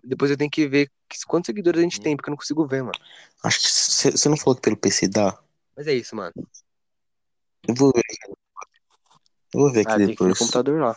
Depois 0.04 0.32
eu 0.32 0.38
tenho 0.38 0.50
que 0.50 0.68
ver 0.68 0.90
quantos 1.28 1.48
seguidores 1.48 1.80
a 1.80 1.84
gente 1.84 2.02
tem, 2.02 2.16
porque 2.16 2.30
eu 2.30 2.32
não 2.32 2.38
consigo 2.38 2.66
ver, 2.66 2.82
mano. 2.82 2.98
Acho 3.44 3.60
que 3.60 4.18
você 4.18 4.30
não 4.30 4.38
falou 4.38 4.56
que 4.56 4.62
pelo 4.62 4.78
PC 4.78 5.08
dá? 5.08 5.40
Mas 5.76 5.86
é 5.86 5.94
isso, 5.94 6.16
mano. 6.16 6.34
Eu 7.68 7.76
vou 7.76 7.92
ver. 7.94 8.02
Eu 9.54 9.60
vou 9.62 9.72
ver 9.72 9.82
aqui 9.82 9.92
Ah, 9.92 9.98
tem 9.98 10.08
que 10.08 10.12
depois. 10.14 10.40
computador 10.40 10.80
lá. 10.82 10.96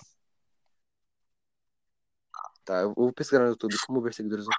Tá, 2.64 2.80
eu 2.82 2.94
vou 2.94 3.12
pesquisar 3.12 3.42
no 3.42 3.48
YouTube 3.50 3.76
como 3.86 4.00
ver 4.00 4.14
seguidores 4.14 4.46
no 4.46 4.52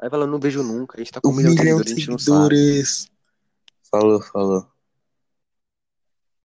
Aí. 0.00 0.08
Fala, 0.08 0.26
não 0.26 0.38
vejo 0.38 0.62
nunca, 0.62 0.96
a 0.96 1.00
gente 1.00 1.12
tá 1.12 1.20
com 1.20 1.28
Um 1.30 1.32
milhão 1.32 1.54
de 1.54 1.58
seguidores, 1.60 1.92
a 1.92 1.94
gente 1.94 2.10
não 2.10 2.18
sabe. 2.18 2.56
seguidores. 2.56 3.10
Falou, 3.90 4.20
falou. 4.20 4.77